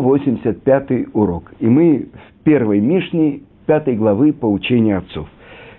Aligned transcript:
185 0.00 1.14
урок. 1.14 1.52
И 1.60 1.66
мы 1.66 2.08
в 2.12 2.44
первой 2.44 2.80
Мишне 2.80 3.40
пятой 3.66 3.96
главы 3.96 4.32
поучения 4.32 4.96
отцов. 4.96 5.28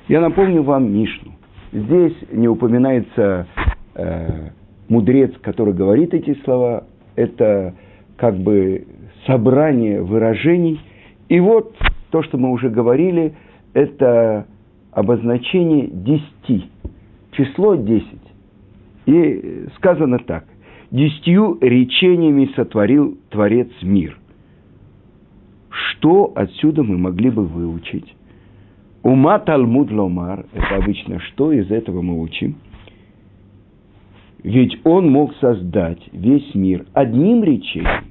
Я 0.07 0.21
напомню 0.21 0.63
вам 0.63 0.93
Мишну. 0.93 1.31
Здесь 1.71 2.15
не 2.31 2.47
упоминается 2.47 3.47
э, 3.95 4.49
мудрец, 4.89 5.31
который 5.41 5.73
говорит 5.73 6.13
эти 6.13 6.37
слова. 6.43 6.83
Это 7.15 7.73
как 8.17 8.35
бы 8.35 8.85
собрание 9.25 10.01
выражений. 10.01 10.79
И 11.29 11.39
вот 11.39 11.75
то, 12.11 12.23
что 12.23 12.37
мы 12.37 12.51
уже 12.51 12.69
говорили, 12.69 13.33
это 13.73 14.45
обозначение 14.91 15.87
десяти. 15.87 16.69
Число 17.31 17.75
десять. 17.75 18.05
И 19.05 19.67
сказано 19.77 20.19
так. 20.19 20.45
Десятью 20.91 21.57
речениями 21.61 22.51
сотворил 22.53 23.17
Творец 23.29 23.69
мир. 23.81 24.19
Что 25.69 26.33
отсюда 26.35 26.83
мы 26.83 26.97
могли 26.97 27.29
бы 27.29 27.45
выучить? 27.45 28.13
Ума 29.01 29.39
Талмуд 29.39 29.89
Ломар, 29.89 30.45
это 30.53 30.75
обычно 30.75 31.21
что 31.21 31.53
из 31.53 31.71
этого 31.71 32.01
мы 32.01 32.21
учим? 32.21 32.55
Ведь 34.43 34.79
он 34.83 35.09
мог 35.09 35.33
создать 35.35 36.01
весь 36.11 36.53
мир 36.55 36.85
одним 36.93 37.41
речением. 37.41 38.05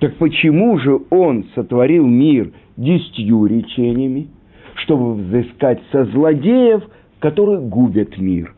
Так 0.00 0.16
почему 0.16 0.78
же 0.78 1.00
он 1.08 1.46
сотворил 1.54 2.06
мир 2.06 2.52
десятью 2.76 3.46
речениями, 3.46 4.28
чтобы 4.74 5.14
взыскать 5.14 5.80
со 5.92 6.04
злодеев, 6.04 6.82
которые 7.20 7.60
губят 7.60 8.18
мир, 8.18 8.54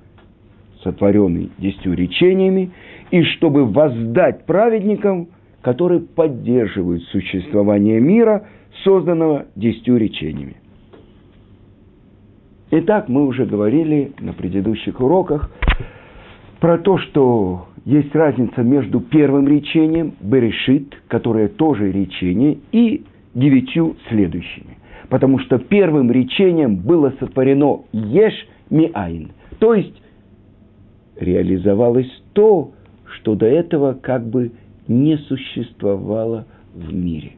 сотворенный 0.82 1.50
десятью 1.58 1.94
речениями, 1.94 2.70
и 3.10 3.22
чтобы 3.22 3.64
воздать 3.64 4.46
праведникам, 4.46 5.28
которые 5.62 6.00
поддерживают 6.00 7.02
существование 7.04 8.00
мира, 8.00 8.46
созданного 8.84 9.46
десятью 9.56 9.96
речениями. 9.96 10.56
Итак, 12.70 13.08
мы 13.08 13.26
уже 13.26 13.46
говорили 13.46 14.12
на 14.20 14.32
предыдущих 14.32 15.00
уроках 15.00 15.50
про 16.60 16.78
то, 16.78 16.98
что 16.98 17.66
есть 17.84 18.14
разница 18.14 18.62
между 18.62 19.00
первым 19.00 19.48
речением, 19.48 20.14
Берешит, 20.20 20.94
которое 21.08 21.48
тоже 21.48 21.90
речение, 21.90 22.58
и 22.70 23.04
девятью 23.34 23.96
следующими. 24.08 24.78
Потому 25.08 25.40
что 25.40 25.58
первым 25.58 26.12
речением 26.12 26.76
было 26.76 27.12
сотворено 27.18 27.80
Еш 27.92 28.34
Миайн, 28.70 29.32
то 29.58 29.74
есть 29.74 30.00
реализовалось 31.16 32.10
то, 32.34 32.72
что 33.14 33.34
до 33.34 33.46
этого 33.46 33.94
как 33.94 34.26
бы 34.26 34.52
не 34.88 35.16
существовало 35.16 36.46
в 36.74 36.92
мире. 36.92 37.32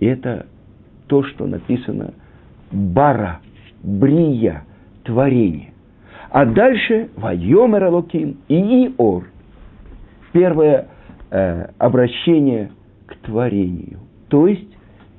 И 0.00 0.06
это 0.06 0.46
то, 1.06 1.22
что 1.22 1.46
написано 1.46 2.14
Бара– 2.70 3.40
брия, 3.84 4.64
творение. 5.04 5.72
А 6.30 6.44
дальше 6.46 7.10
Вайомер 7.16 7.84
Алоким 7.84 8.38
и 8.48 8.86
Иор. 8.86 9.28
Первое 10.32 10.88
э, 11.30 11.68
обращение 11.78 12.72
к 13.06 13.14
творению. 13.18 14.00
То 14.28 14.48
есть 14.48 14.68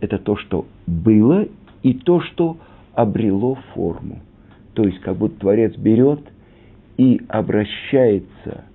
это 0.02 0.18
то, 0.18 0.36
что 0.36 0.66
было, 0.86 1.48
и 1.84 1.94
то, 1.94 2.20
что 2.20 2.58
обрело 2.94 3.58
форму. 3.74 4.20
То 4.74 4.84
есть 4.84 5.00
как 5.02 5.16
будто 5.16 5.40
Творец 5.40 5.76
берет 5.78 6.20
и 6.98 7.22
обращается 7.30 8.66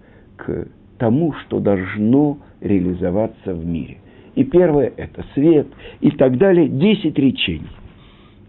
к 0.44 0.68
тому, 0.98 1.32
что 1.32 1.60
должно 1.60 2.38
реализоваться 2.60 3.54
в 3.54 3.64
мире. 3.64 3.98
И 4.34 4.44
первое– 4.44 4.92
это 4.96 5.24
свет, 5.34 5.66
и 6.00 6.10
так 6.10 6.38
далее, 6.38 6.68
десять 6.68 7.18
речений. 7.18 7.70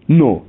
Но 0.07 0.43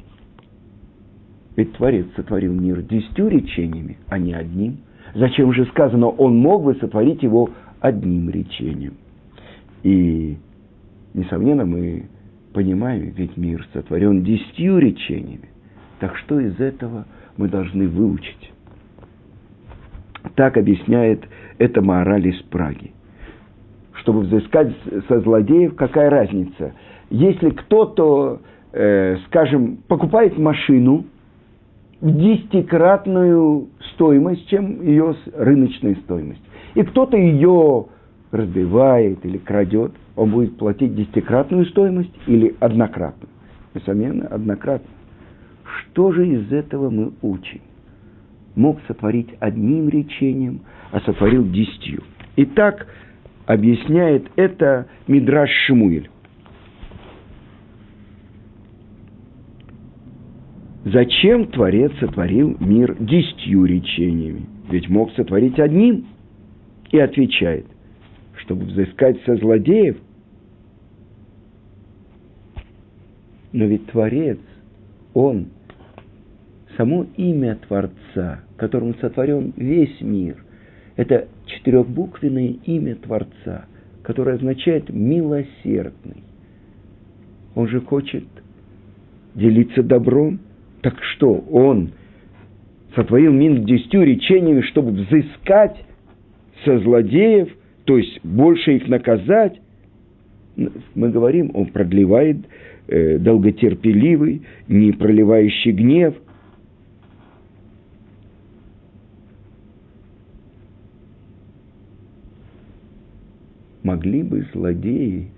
ведь 1.56 1.72
Творец 1.74 2.06
сотворил 2.16 2.52
мир 2.52 2.82
десятью 2.82 3.28
речениями, 3.28 3.98
а 4.08 4.18
не 4.18 4.32
одним. 4.32 4.78
Зачем 5.14 5.52
же 5.52 5.66
сказано, 5.66 6.08
он 6.08 6.36
мог 6.38 6.64
бы 6.64 6.74
сотворить 6.76 7.22
его 7.22 7.50
одним 7.80 8.30
речением? 8.30 8.94
И, 9.82 10.36
несомненно, 11.14 11.66
мы 11.66 12.06
понимаем, 12.54 13.12
ведь 13.16 13.36
мир 13.36 13.66
сотворен 13.72 14.22
десятью 14.22 14.78
речениями. 14.78 15.48
Так 16.00 16.16
что 16.16 16.40
из 16.40 16.58
этого 16.58 17.06
мы 17.36 17.48
должны 17.48 17.88
выучить? 17.88 18.52
Так 20.34 20.56
объясняет 20.56 21.24
это 21.58 21.82
мораль 21.82 22.28
из 22.28 22.40
Праги. 22.42 22.92
Чтобы 23.94 24.20
взыскать 24.20 24.74
со 25.08 25.20
злодеев, 25.20 25.74
какая 25.76 26.10
разница? 26.10 26.72
Если 27.10 27.50
кто-то, 27.50 28.40
э, 28.72 29.16
скажем, 29.26 29.78
покупает 29.88 30.38
машину– 30.38 31.04
в 32.02 32.18
десятикратную 32.18 33.68
стоимость, 33.94 34.48
чем 34.48 34.82
ее 34.82 35.14
рыночная 35.34 35.94
стоимость. 36.04 36.42
И 36.74 36.82
кто-то 36.82 37.16
ее 37.16 37.86
разбивает 38.32 39.24
или 39.24 39.38
крадет, 39.38 39.92
он 40.16 40.32
будет 40.32 40.58
платить 40.58 40.96
десятикратную 40.96 41.64
стоимость 41.66 42.12
или 42.26 42.56
однократную. 42.58 43.30
Несомненно, 43.74 44.26
однократную. 44.26 44.90
Что 45.62 46.10
же 46.10 46.26
из 46.26 46.52
этого 46.52 46.90
мы 46.90 47.12
учим? 47.22 47.60
Мог 48.54 48.80
сотворить 48.86 49.30
одним 49.40 49.88
речением, 49.88 50.60
а 50.90 51.00
сотворил 51.00 51.48
десятью. 51.50 52.02
Итак, 52.36 52.86
объясняет 53.46 54.30
это 54.36 54.86
Мидраш 55.06 55.50
Шмуэль. 55.66 56.08
Зачем 60.84 61.46
Творец 61.46 61.92
сотворил 62.00 62.56
мир 62.58 62.96
десятью 62.98 63.64
речениями? 63.64 64.46
Ведь 64.68 64.88
мог 64.88 65.12
сотворить 65.12 65.58
одним. 65.58 66.06
И 66.90 66.98
отвечает, 66.98 67.66
чтобы 68.36 68.66
взыскать 68.66 69.18
со 69.24 69.36
злодеев. 69.36 69.96
Но 73.52 73.64
ведь 73.64 73.86
Творец, 73.86 74.38
Он, 75.14 75.46
само 76.76 77.06
имя 77.16 77.56
Творца, 77.66 78.40
которым 78.56 78.94
сотворен 79.00 79.52
весь 79.56 80.00
мир, 80.00 80.36
это 80.96 81.28
четырехбуквенное 81.46 82.56
имя 82.64 82.96
Творца, 82.96 83.66
которое 84.02 84.36
означает 84.36 84.90
«милосердный». 84.90 86.24
Он 87.54 87.68
же 87.68 87.80
хочет 87.80 88.24
делиться 89.34 89.82
добром– 89.82 90.40
так 90.82 91.00
что, 91.14 91.44
он 91.50 91.92
сотворил 92.94 93.32
мир 93.32 93.58
десятью 93.60 94.02
речениями, 94.02 94.60
чтобы 94.62 94.90
взыскать 94.90 95.76
со 96.64 96.78
злодеев, 96.80 97.48
то 97.84 97.96
есть 97.96 98.20
больше 98.24 98.76
их 98.76 98.88
наказать. 98.88 99.60
Мы 100.94 101.08
говорим, 101.10 101.52
он 101.54 101.66
продлевает 101.66 102.38
э, 102.88 103.18
долготерпеливый, 103.18 104.42
не 104.68 104.92
проливающий 104.92 105.72
гнев. 105.72 106.14
Могли 113.82 114.22
бы 114.22 114.46
злодеи 114.52 115.30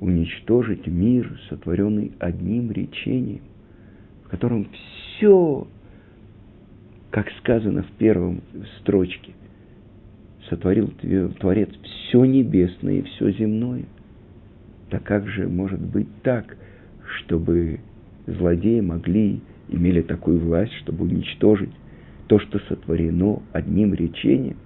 уничтожить 0.00 0.86
мир, 0.86 1.40
сотворенный 1.48 2.12
одним 2.18 2.72
речением 2.72 3.42
котором 4.32 4.66
все, 4.72 5.66
как 7.10 7.30
сказано 7.40 7.82
в 7.82 7.90
первом 7.98 8.40
строчке, 8.80 9.34
сотворил 10.48 10.90
Творец 11.38 11.68
все 11.82 12.24
небесное 12.24 13.00
и 13.00 13.02
все 13.02 13.30
земное. 13.32 13.84
Так 14.88 15.02
как 15.04 15.28
же 15.28 15.48
может 15.48 15.80
быть 15.80 16.08
так, 16.22 16.56
чтобы 17.18 17.80
злодеи 18.26 18.80
могли, 18.80 19.42
имели 19.68 20.00
такую 20.00 20.40
власть, 20.40 20.72
чтобы 20.80 21.04
уничтожить 21.04 21.72
то, 22.26 22.38
что 22.38 22.58
сотворено 22.60 23.42
одним 23.52 23.92
речением? 23.92 24.56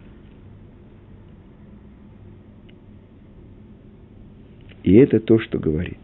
И 4.86 4.94
это 4.94 5.18
то, 5.18 5.40
что 5.40 5.58
говорит. 5.58 5.98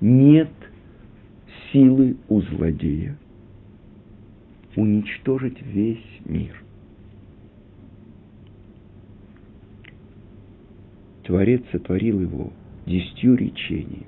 Нет 0.00 0.48
силы 1.72 2.16
у 2.28 2.40
злодея 2.40 3.18
уничтожить 4.76 5.60
весь 5.60 6.20
мир. 6.24 6.54
Творец 11.24 11.62
сотворил 11.72 12.20
его 12.20 12.52
десятью 12.86 13.34
речениями. 13.34 14.06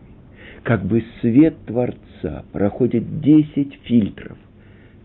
Как 0.63 0.85
бы 0.85 1.05
свет 1.21 1.57
Творца 1.67 2.45
проходит 2.53 3.21
десять 3.21 3.75
фильтров. 3.83 4.39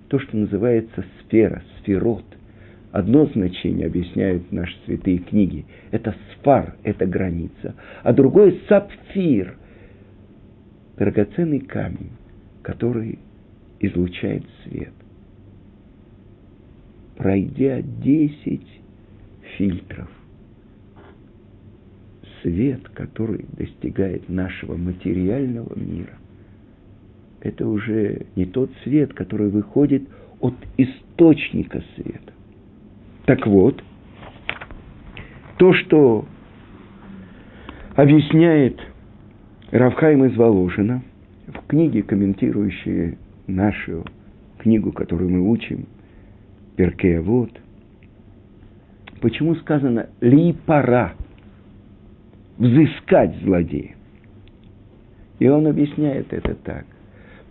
То, 0.10 0.20
что 0.20 0.38
называется 0.38 1.04
сфера, 1.22 1.64
сферот. 1.80 2.26
Одно 2.92 3.28
значение 3.28 3.86
объясняют 3.86 4.52
наши 4.52 4.76
святые 4.86 5.20
книги. 5.20 5.66
Это 5.92 6.16
сфар, 6.34 6.76
это 6.84 7.06
граница. 7.06 7.76
А 8.02 8.14
другое 8.14 8.56
сапфир, 8.68 9.56
драгоценный 10.98 11.60
камень, 11.60 12.12
который 12.64 13.20
излучает 13.80 14.44
свет. 14.64 14.94
Пройдя 17.16 17.82
10 17.82 18.62
фильтров, 19.58 20.10
свет, 22.42 22.90
который 22.90 23.46
достигает 23.52 24.30
нашего 24.30 24.78
материального 24.78 25.78
мира, 25.78 26.18
это 27.42 27.68
уже 27.68 28.26
не 28.36 28.46
тот 28.46 28.72
свет, 28.84 29.14
который 29.14 29.50
выходит 29.50 30.04
от 30.40 30.56
источника 30.78 31.84
света. 31.96 32.34
Так 33.30 33.46
вот, 33.46 33.84
то, 35.58 35.72
что 35.72 36.26
объясняет 37.94 38.80
Равхайм 39.70 40.26
из 40.26 40.36
Воложина 40.36 41.04
в 41.46 41.68
книге, 41.68 42.02
комментирующей 42.02 43.20
нашу 43.46 44.04
книгу, 44.58 44.92
которую 44.92 45.30
мы 45.30 45.48
учим, 45.48 45.86
Перкея 46.76 47.22
вот, 47.22 47.52
почему 49.22 49.54
сказано 49.58 50.10
«ли 50.22 50.54
пора» 50.66 51.14
взыскать 52.58 53.36
злодея. 53.44 53.96
И 55.38 55.48
он 55.48 55.68
объясняет 55.68 56.34
это 56.34 56.56
так. 56.56 56.88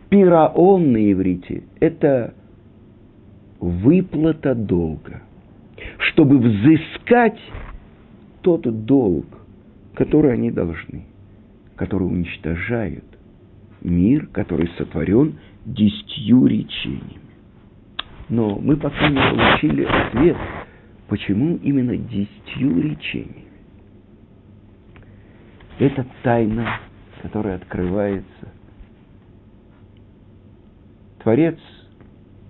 Пираон 0.09 0.91
на 0.91 1.13
иврите– 1.13 1.63
это 1.79 2.35
выплата 3.61 4.57
долга. 4.57 5.23
Чтобы 6.19 6.39
взыскать 6.39 7.39
тот 8.43 8.63
долг, 8.87 9.25
который 9.95 10.33
они 10.33 10.51
должны, 10.51 11.07
который 11.77 12.09
уничтожает 12.09 13.05
мир, 13.83 14.27
который 14.33 14.69
сотворен 14.77 15.39
десятью 15.65 16.45
речениями. 16.47 17.21
Но 18.29 18.59
мы 18.59 18.77
пока 18.77 19.09
не 19.09 19.15
получили 19.15 19.85
ответ, 19.85 20.37
почему 21.07 21.55
именно 21.59 21.97
десятью 21.97 22.83
речениями. 22.83 23.45
Это 25.79 26.05
тайна, 26.25 26.81
которая 27.23 27.55
открывается. 27.55 28.49
Творец 31.23 31.61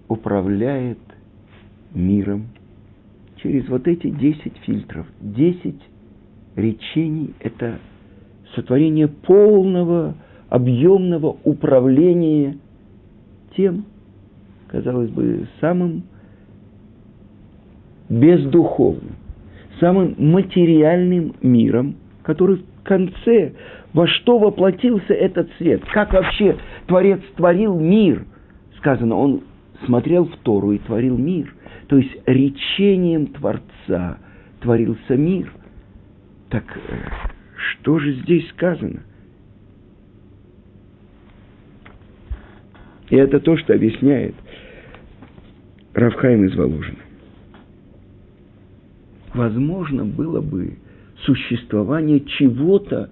управляет 0.09 1.01
миром 1.93 2.47
через 3.43 3.69
вот 3.69 3.87
эти 3.87 4.09
десять 4.11 4.57
фильтров. 4.59 5.07
Десять 5.21 5.81
речений– 6.57 7.35
это 7.41 7.79
сотворение 8.55 9.09
полного, 9.09 10.15
объемного 10.49 11.37
управления 11.45 12.59
тем, 13.57 13.85
казалось 14.69 15.11
бы, 15.11 15.47
самым 15.61 16.05
бездуховным, 18.09 19.17
самым 19.81 20.15
материальным 20.19 21.35
миром, 21.43 21.97
который 22.23 22.63
конце, 22.89 23.53
во 23.93 24.07
что 24.07 24.39
воплотился 24.39 25.13
этот 25.13 25.51
свет. 25.59 25.83
Как 25.93 26.13
вообще 26.15 26.57
Творец 26.87 27.21
творил 27.37 27.79
мир? 27.79 28.25
Сказано, 28.79 29.15
он 29.15 29.43
смотрел 29.85 30.25
в 30.25 30.37
Тору 30.39 30.73
и 30.73 30.79
творил 30.79 31.17
мир. 31.19 31.55
То 31.89 31.97
есть 31.97 32.13
речением 32.27 33.29
Творца 33.29 34.19
творился 34.61 35.17
мир. 35.17 35.53
Так 36.51 36.65
э, 36.77 37.09
что 37.57 37.99
же 37.99 38.13
здесь 38.23 38.49
сказано? 38.51 39.03
И 43.09 43.17
это 43.17 43.41
то, 43.41 43.57
что 43.57 43.75
объясняет 43.75 44.35
Равхайм 45.95 46.45
из 46.45 46.55
Воложина. 46.55 46.99
Возможно 49.33 50.05
было 50.05 50.41
бы 50.43 50.79
существование 51.25 52.21
чего-то, 52.21 53.11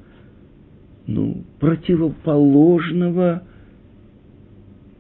ну, 1.07 1.45
противоположного 1.61 3.43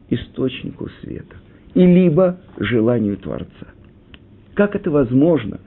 источнику 0.08 0.88
света, 1.02 1.37
и 1.76 1.87
либо 1.87 2.38
желанию 2.58 3.19
Творца. 3.19 3.67
Как 4.55 4.75
это 4.75 4.90
возможно, 4.90 5.61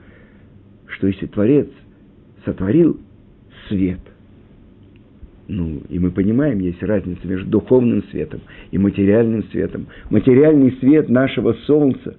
что 0.86 1.06
если 1.06 1.26
Творец 1.26 1.68
сотворил 2.44 2.98
свет, 3.68 4.00
ну, 5.46 5.80
и 5.88 6.00
мы 6.00 6.10
понимаем, 6.10 6.58
есть 6.58 6.82
разница 6.82 7.26
между 7.26 7.48
духовным 7.48 8.02
светом 8.10 8.40
и 8.72 8.78
материальным 8.78 9.44
светом. 9.52 9.86
Материальный 10.10 10.72
свет 10.80 11.08
нашего 11.08 11.52
Солнца 11.66 12.16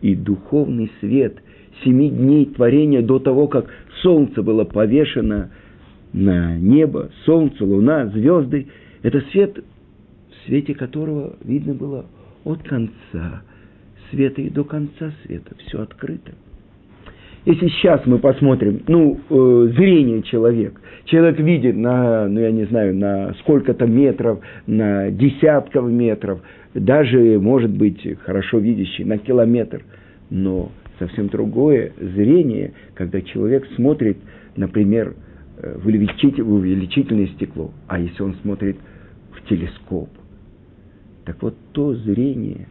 и 0.00 0.14
духовный 0.14 0.90
свет 1.00 1.36
семи 1.84 2.08
дней 2.08 2.46
творения 2.46 3.02
до 3.02 3.18
того, 3.18 3.48
как 3.48 3.66
солнце 4.02 4.42
было 4.42 4.64
повешено 4.64 5.50
на 6.14 6.56
небо, 6.56 7.10
солнце, 7.26 7.62
луна, 7.62 8.06
звезды. 8.06 8.68
Это 9.02 9.20
свет, 9.32 9.58
в 9.58 10.46
свете 10.46 10.74
которого 10.74 11.36
видно 11.42 11.74
было 11.74 12.06
от 12.44 12.62
конца 12.62 13.42
света 14.10 14.42
и 14.42 14.50
до 14.50 14.64
конца 14.64 15.12
света. 15.24 15.54
Все 15.66 15.82
открыто. 15.82 16.32
Если 17.44 17.68
сейчас 17.68 18.06
мы 18.06 18.18
посмотрим, 18.18 18.82
ну, 18.88 19.20
э, 19.28 19.72
зрение 19.76 20.22
человека, 20.22 20.80
человек 21.04 21.38
видит 21.38 21.76
на, 21.76 22.26
ну, 22.26 22.40
я 22.40 22.50
не 22.50 22.64
знаю, 22.64 22.96
на 22.96 23.34
сколько-то 23.40 23.86
метров, 23.86 24.40
на 24.66 25.10
десятков 25.10 25.90
метров, 25.90 26.40
даже, 26.72 27.38
может 27.38 27.70
быть, 27.70 28.00
хорошо 28.20 28.58
видящий 28.58 29.04
на 29.04 29.18
километр, 29.18 29.82
но 30.30 30.72
совсем 30.98 31.28
другое 31.28 31.92
зрение, 31.98 32.72
когда 32.94 33.20
человек 33.20 33.66
смотрит, 33.76 34.16
например, 34.56 35.14
э, 35.58 35.76
в 35.76 35.86
увеличительное 35.86 37.26
стекло, 37.26 37.72
а 37.88 37.98
если 38.00 38.22
он 38.22 38.36
смотрит 38.42 38.78
в 39.32 39.46
телескоп. 39.50 40.08
Так 41.24 41.42
вот, 41.42 41.54
то 41.72 41.94
зрение, 41.94 42.68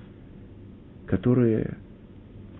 которое, 1.06 1.78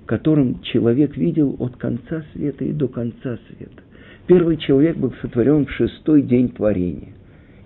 которым 0.06 0.62
человек 0.62 1.16
видел 1.18 1.56
от 1.60 1.78
конца 1.78 2.24
света 2.34 2.66
и 2.66 2.72
до 2.72 2.88
конца 2.88 3.38
света. 3.48 3.84
Первый 4.28 4.58
человек 4.58 4.98
был 4.98 5.14
сотворен 5.22 5.66
в 5.66 5.72
шестой 5.72 6.22
день 6.22 6.50
творения. 6.50 7.14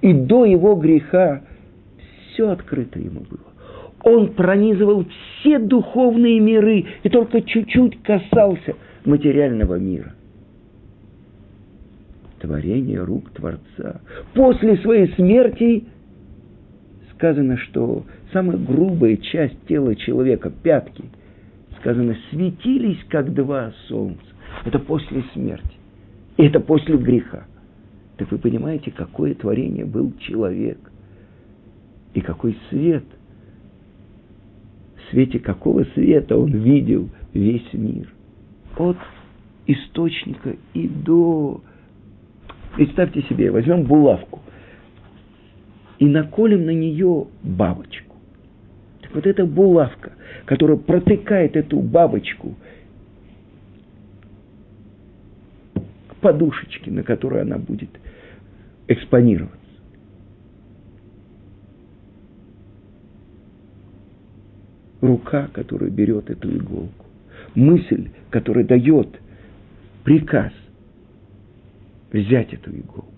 И 0.01 0.13
до 0.13 0.45
его 0.45 0.75
греха 0.75 1.43
все 2.33 2.49
открыто 2.49 2.99
ему 2.99 3.21
было 3.21 3.47
он 4.03 4.33
пронизывал 4.33 5.05
все 5.39 5.59
духовные 5.59 6.39
миры 6.39 6.85
и 7.03 7.09
только 7.09 7.41
чуть-чуть 7.41 8.01
касался 8.03 8.75
материального 9.05 9.75
мира. 9.75 10.13
Творение 12.39 13.03
рук 13.03 13.31
Творца. 13.31 14.01
После 14.33 14.77
своей 14.77 15.13
смерти 15.15 15.85
сказано, 17.17 17.57
что 17.57 18.05
самая 18.31 18.57
грубая 18.57 19.17
часть 19.17 19.65
тела 19.67 19.95
человека, 19.95 20.49
пятки, 20.49 21.05
сказано, 21.79 22.15
светились, 22.29 23.03
как 23.09 23.33
два 23.33 23.73
солнца. 23.87 24.21
Это 24.65 24.79
после 24.79 25.23
смерти. 25.33 25.77
И 26.37 26.43
это 26.43 26.59
после 26.59 26.97
греха. 26.97 27.45
Так 28.17 28.31
вы 28.31 28.37
понимаете, 28.37 28.91
какое 28.91 29.33
творение 29.35 29.85
был 29.85 30.13
человек. 30.19 30.79
И 32.13 32.21
какой 32.21 32.57
свет– 32.69 33.03
в 35.07 35.11
свете 35.11 35.39
какого 35.39 35.85
света 35.93 36.37
он 36.37 36.51
видел 36.51 37.09
весь 37.33 37.71
мир. 37.73 38.11
От 38.77 38.97
источника 39.65 40.55
и 40.73 40.87
до... 40.87 41.61
Представьте 42.75 43.21
себе, 43.23 43.51
возьмем 43.51 43.83
булавку 43.83 44.41
и 45.99 46.05
наколем 46.05 46.65
на 46.65 46.71
нее 46.71 47.27
бабочку. 47.43 48.15
Так 49.01 49.15
вот 49.15 49.25
эта 49.25 49.45
булавка, 49.45 50.13
которая 50.45 50.77
протыкает 50.77 51.55
эту 51.55 51.79
бабочку 51.79 52.55
к 56.09 56.15
подушечке, 56.21 56.91
на 56.91 57.03
которой 57.03 57.41
она 57.41 57.57
будет 57.57 57.89
экспонироваться. 58.87 59.67
рука, 65.01 65.47
которая 65.53 65.89
берет 65.89 66.29
эту 66.29 66.55
иголку, 66.55 67.05
мысль, 67.55 68.09
которая 68.29 68.65
дает 68.65 69.19
приказ 70.03 70.51
взять 72.11 72.53
эту 72.53 72.71
иголку. 72.71 73.16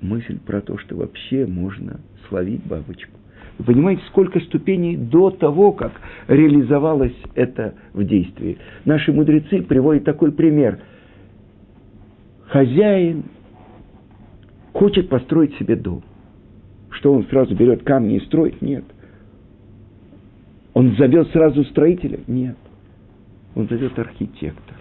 Мысль 0.00 0.38
про 0.38 0.60
то, 0.60 0.78
что 0.78 0.96
вообще 0.96 1.46
можно 1.46 2.00
словить 2.28 2.64
бабочку, 2.64 3.12
Вы 3.58 3.64
понимаете, 3.64 4.02
сколько 4.08 4.38
ступеней 4.40 4.96
до 4.96 5.30
того, 5.30 5.72
как 5.72 5.92
реализовалось 6.28 7.16
это 7.34 7.74
в 7.92 8.04
действии. 8.04 8.58
Наши 8.84 9.12
мудрецы 9.12 9.62
приводят 9.62 10.04
такой 10.04 10.30
пример. 10.30 10.78
Хозяин 12.46 13.24
хочет 14.72 15.08
построить 15.08 15.56
себе 15.56 15.74
дом. 15.74 16.04
Что 16.90 17.12
он 17.12 17.24
сразу 17.26 17.54
берет 17.54 17.82
камни 17.82 18.16
и 18.16 18.24
строит? 18.26 18.62
Нет. 18.62 18.84
Он 20.74 20.94
зовет 20.96 21.28
сразу 21.32 21.64
строителя? 21.64 22.20
Нет. 22.28 22.56
Он 23.56 23.66
зовет 23.68 23.98
архитектора, 23.98 24.78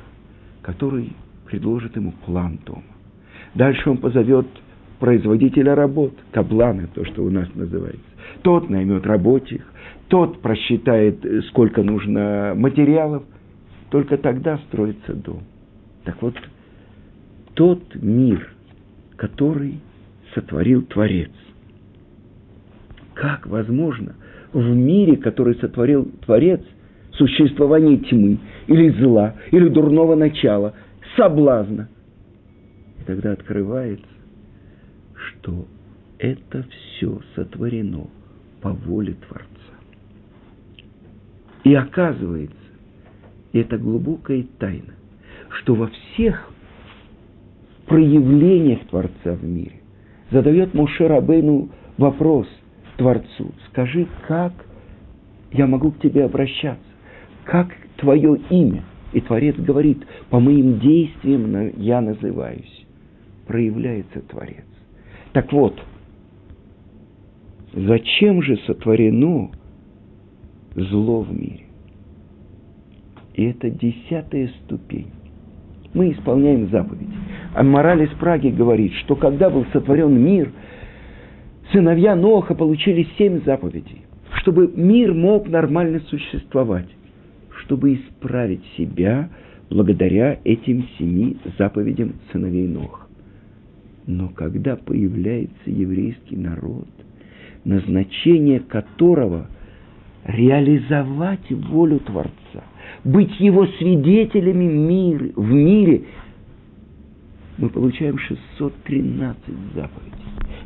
который 0.61 1.13
предложит 1.45 1.95
ему 1.95 2.13
план 2.25 2.59
дома. 2.65 2.83
Дальше 3.55 3.89
он 3.89 3.97
позовет 3.97 4.45
производителя 4.99 5.75
работ, 5.75 6.13
каблана, 6.31 6.87
то, 6.93 7.05
что 7.05 7.23
у 7.23 7.29
нас 7.29 7.47
называется. 7.55 8.01
Тот 8.41 8.69
наймет 8.69 9.05
рабочих, 9.05 9.61
тот 10.07 10.41
просчитает, 10.41 11.23
сколько 11.49 11.83
нужно 11.83 12.53
материалов. 12.55 13.23
Только 13.89 14.17
тогда 14.17 14.57
строится 14.67 15.13
дом. 15.13 15.43
Так 16.03 16.21
вот, 16.21 16.35
тот 17.53 17.95
мир, 17.95 18.53
который 19.15 19.79
сотворил 20.33 20.83
Творец. 20.83 21.31
Как 23.13 23.47
возможно 23.47 24.15
в 24.53 24.75
мире, 24.75 25.17
который 25.17 25.55
сотворил 25.55 26.11
Творец, 26.25 26.61
существование 27.13 27.97
тьмы, 27.97 28.39
или 28.67 28.89
зла, 29.01 29.35
или 29.51 29.69
дурного 29.69 30.15
начала, 30.15 30.73
соблазна? 31.15 31.89
И 32.99 33.03
тогда 33.05 33.31
открывается, 33.31 34.05
что 35.47 35.65
это 36.19 36.65
все 36.69 37.21
сотворено 37.35 38.07
по 38.61 38.71
воле 38.71 39.15
Творца. 39.27 39.47
И 41.63 41.73
оказывается, 41.73 42.55
и 43.53 43.59
это 43.59 43.77
глубокая 43.77 44.45
тайна, 44.59 44.93
что 45.49 45.75
во 45.75 45.87
всех 45.87 46.51
проявлениях 47.85 48.87
Творца 48.87 49.33
в 49.33 49.43
мире 49.43 49.79
задает 50.31 50.73
Моше 50.73 51.07
Рабейну 51.07 51.69
вопрос 51.97 52.47
Творцу. 52.97 53.53
Скажи, 53.69 54.07
как 54.27 54.53
я 55.51 55.67
могу 55.67 55.91
к 55.91 55.99
тебе 55.99 56.25
обращаться? 56.25 56.83
Как 57.45 57.69
твое 57.97 58.39
имя? 58.49 58.83
И 59.13 59.21
Творец 59.21 59.55
говорит, 59.55 60.05
по 60.29 60.39
моим 60.39 60.79
действиям 60.79 61.71
я 61.77 62.01
называюсь. 62.01 62.85
Проявляется 63.45 64.19
Творец. 64.21 64.65
Так 65.37 65.53
вот, 65.53 65.79
зачем 67.71 68.41
же 68.41 68.57
сотворено 68.65 69.51
зло 70.73 71.21
в 71.21 71.31
мире? 71.31 71.65
И 73.35 73.43
это 73.43 73.69
десятая 73.69 74.49
ступень. 74.63 75.11
Мы 75.93 76.11
исполняем 76.13 76.71
заповеди. 76.71 77.13
А 77.53 77.61
мораль 77.61 78.05
из 78.05 78.09
Праги 78.17 78.47
говорит, 78.47 78.93
что 78.93 79.15
когда 79.15 79.51
был 79.51 79.67
сотворен 79.73 80.19
мир, 80.19 80.51
сыновья 81.71 82.15
Ноха 82.15 82.55
получили 82.55 83.07
семь 83.19 83.43
заповедей, 83.45 84.05
чтобы 84.37 84.73
мир 84.75 85.13
мог 85.13 85.47
нормально 85.47 85.99
существовать, 86.09 86.89
чтобы 87.63 87.93
исправить 87.93 88.65
себя 88.75 89.29
благодаря 89.69 90.39
этим 90.43 90.87
семи 90.97 91.37
заповедям 91.59 92.13
сыновей 92.31 92.67
Ноха. 92.67 93.06
Но 94.07 94.29
когда 94.29 94.77
появляется 94.77 95.69
еврейский 95.69 96.37
народ, 96.37 96.87
назначение 97.65 98.61
которого 98.61 99.49
реализовать 100.23 101.51
волю 101.51 101.99
Творца, 101.99 102.63
быть 103.03 103.37
его 103.39 103.67
свидетелями 103.67 104.63
мир, 104.63 105.33
в 105.35 105.51
мире, 105.51 106.05
мы 107.57 107.69
получаем 107.69 108.17
613 108.17 109.43
заповедей. 109.75 110.13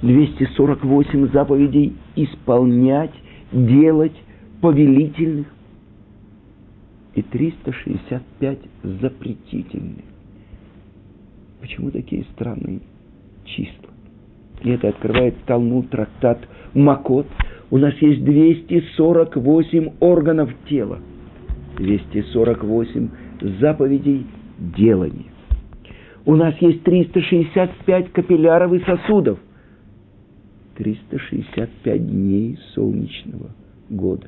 248 0.03 1.31
заповедей 1.31 1.95
исполнять, 2.15 3.13
делать, 3.51 4.15
повелительных 4.61 5.47
и 7.15 7.23
365 7.23 8.59
запретительных. 8.83 10.05
Почему 11.59 11.89
такие 11.89 12.25
странные 12.33 12.81
числа? 13.55 13.89
И 14.63 14.69
это 14.69 14.89
открывает 14.89 15.35
Талмуд, 15.45 15.89
трактат 15.89 16.39
Макот. 16.73 17.27
У 17.69 17.77
нас 17.77 17.93
есть 18.01 18.23
248 18.23 19.93
органов 19.99 20.51
тела. 20.69 20.99
248 21.77 23.09
заповедей 23.59 24.25
делания. 24.59 25.31
У 26.25 26.35
нас 26.35 26.55
есть 26.59 26.83
365 26.83 28.11
капилляров 28.11 28.73
и 28.73 28.79
сосудов. 28.81 29.39
365 30.77 32.07
дней 32.07 32.57
солнечного 32.73 33.49
года. 33.89 34.27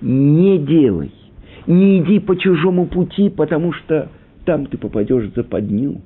Не 0.00 0.58
делай, 0.58 1.12
не 1.66 2.00
иди 2.00 2.20
по 2.20 2.36
чужому 2.36 2.86
пути, 2.86 3.28
потому 3.28 3.72
что 3.72 4.10
там 4.44 4.66
ты 4.66 4.78
попадешь 4.78 5.30
в 5.30 5.34
западню. 5.34 6.00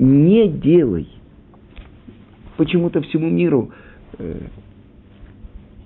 Не 0.00 0.48
делай. 0.48 1.06
Почему-то 2.56 3.02
всему 3.02 3.28
миру 3.28 3.70
э, 4.16 4.34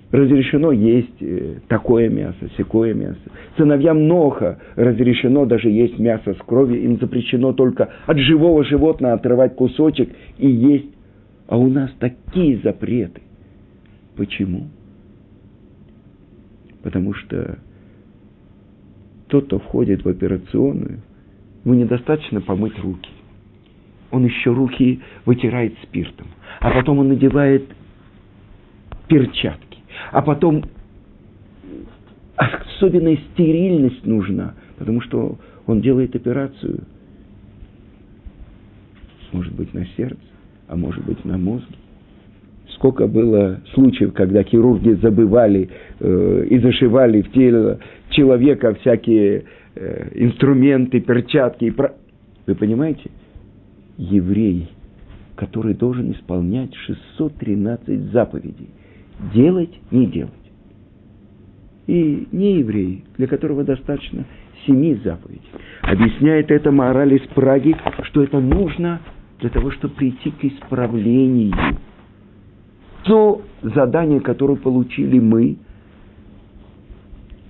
разрешено 0.09 0.71
есть 0.71 1.21
э, 1.21 1.55
такое 1.67 2.07
мясо, 2.07 2.49
секое 2.55 2.93
мясо. 2.93 3.19
Сыновьям 3.57 4.07
Ноха 4.07 4.59
разрешено 4.77 5.45
даже 5.45 5.69
есть 5.69 5.99
мясо 5.99 6.33
с 6.33 6.37
кровью, 6.37 6.81
им 6.81 6.97
запрещено 6.97 7.51
только 7.51 7.89
от 8.05 8.17
живого 8.17 8.63
животного 8.63 9.15
отрывать 9.15 9.55
кусочек 9.55 10.09
и 10.37 10.49
есть. 10.49 10.95
А 11.47 11.57
у 11.57 11.67
нас 11.67 11.91
такие 11.99 12.57
запреты. 12.63 13.21
Почему? 14.15 14.69
Потому 16.83 17.13
что 17.13 17.59
тот, 19.27 19.47
кто 19.47 19.59
входит 19.59 20.05
в 20.05 20.07
операционную, 20.07 21.01
ему 21.65 21.73
недостаточно 21.73 22.39
помыть 22.39 22.79
руки. 22.79 23.09
Он 24.11 24.25
еще 24.25 24.53
руки 24.53 25.01
вытирает 25.25 25.75
спиртом. 25.83 26.27
А 26.59 26.71
потом 26.71 26.99
он 26.99 27.09
надевает 27.09 27.65
перчатки 29.07 29.75
а 30.11 30.21
потом 30.21 30.63
особенная 32.35 33.17
стерильность 33.31 34.05
нужна, 34.05 34.55
потому 34.77 35.01
что 35.01 35.37
он 35.67 35.81
делает 35.81 36.15
операцию, 36.15 36.83
может 39.31 39.53
быть, 39.53 39.73
на 39.73 39.85
сердце, 39.97 40.19
а 40.67 40.75
может 40.75 41.03
быть, 41.05 41.23
на 41.25 41.37
мозге. 41.37 41.75
Сколько 42.75 43.07
было 43.07 43.61
случаев, 43.73 44.13
когда 44.13 44.43
хирурги 44.43 44.91
забывали 45.01 45.69
э, 45.99 46.47
и 46.49 46.59
зашивали 46.59 47.21
в 47.21 47.31
тело 47.31 47.79
человека 48.09 48.73
всякие 48.75 49.45
э, 49.75 50.09
инструменты, 50.13 50.99
перчатки. 50.99 51.65
И 51.65 51.71
про... 51.71 51.93
Вы 52.45 52.55
понимаете? 52.55 53.09
Еврей, 53.97 54.69
который 55.35 55.73
должен 55.73 56.11
исполнять 56.11 56.73
613 56.75 58.11
заповедей– 58.11 58.69
делать, 59.33 59.71
не 59.91 60.07
делать. 60.07 60.33
И 61.87 62.27
не 62.31 62.59
еврей, 62.59 63.03
для 63.17 63.27
которого 63.27 63.63
достаточно 63.63 64.25
семи 64.65 64.95
заповедей. 65.03 65.49
Объясняет 65.81 66.49
это 66.49 66.71
мораль 66.71 67.13
из 67.13 67.27
Праги, 67.29 67.75
что 68.03 68.23
это 68.23 68.39
нужно 68.39 69.01
для 69.39 69.49
того, 69.49 69.71
чтобы 69.71 69.93
прийти 69.93 70.31
к 70.31 70.43
исправлению. 70.43 71.53
То 73.03 73.43
задание, 73.61 74.19
которое 74.19 74.55
получили 74.55 75.19
мы, 75.19 75.57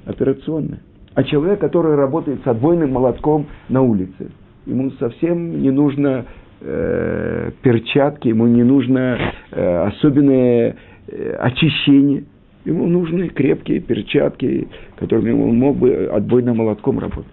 операционное. 0.06 0.82
А 1.14 1.24
человек, 1.24 1.62
который 1.62 1.96
работает 1.96 2.44
с 2.44 2.48
отбойным 2.48 2.92
молотком 2.92 3.48
на 3.70 3.82
улице, 3.82 4.32
ему 4.65 4.91
совсем 5.00 5.62
не 5.62 5.72
нужно 5.72 6.25
э, 6.62 7.51
перчатки, 7.62 8.29
ему 8.29 8.48
не 8.48 8.63
нужно 8.63 9.17
э, 9.51 9.88
особенные 9.88 10.75
Э, 11.07 11.36
очищение. 11.39 12.24
Ему 12.65 12.88
нужны 12.88 13.29
крепкие 13.29 13.79
перчатки, 13.79 14.67
которыми 14.95 15.31
он 15.31 15.55
мог 15.55 15.77
бы 15.77 16.10
отбойным 16.12 16.57
молотком 16.57 16.98
работать. 16.98 17.31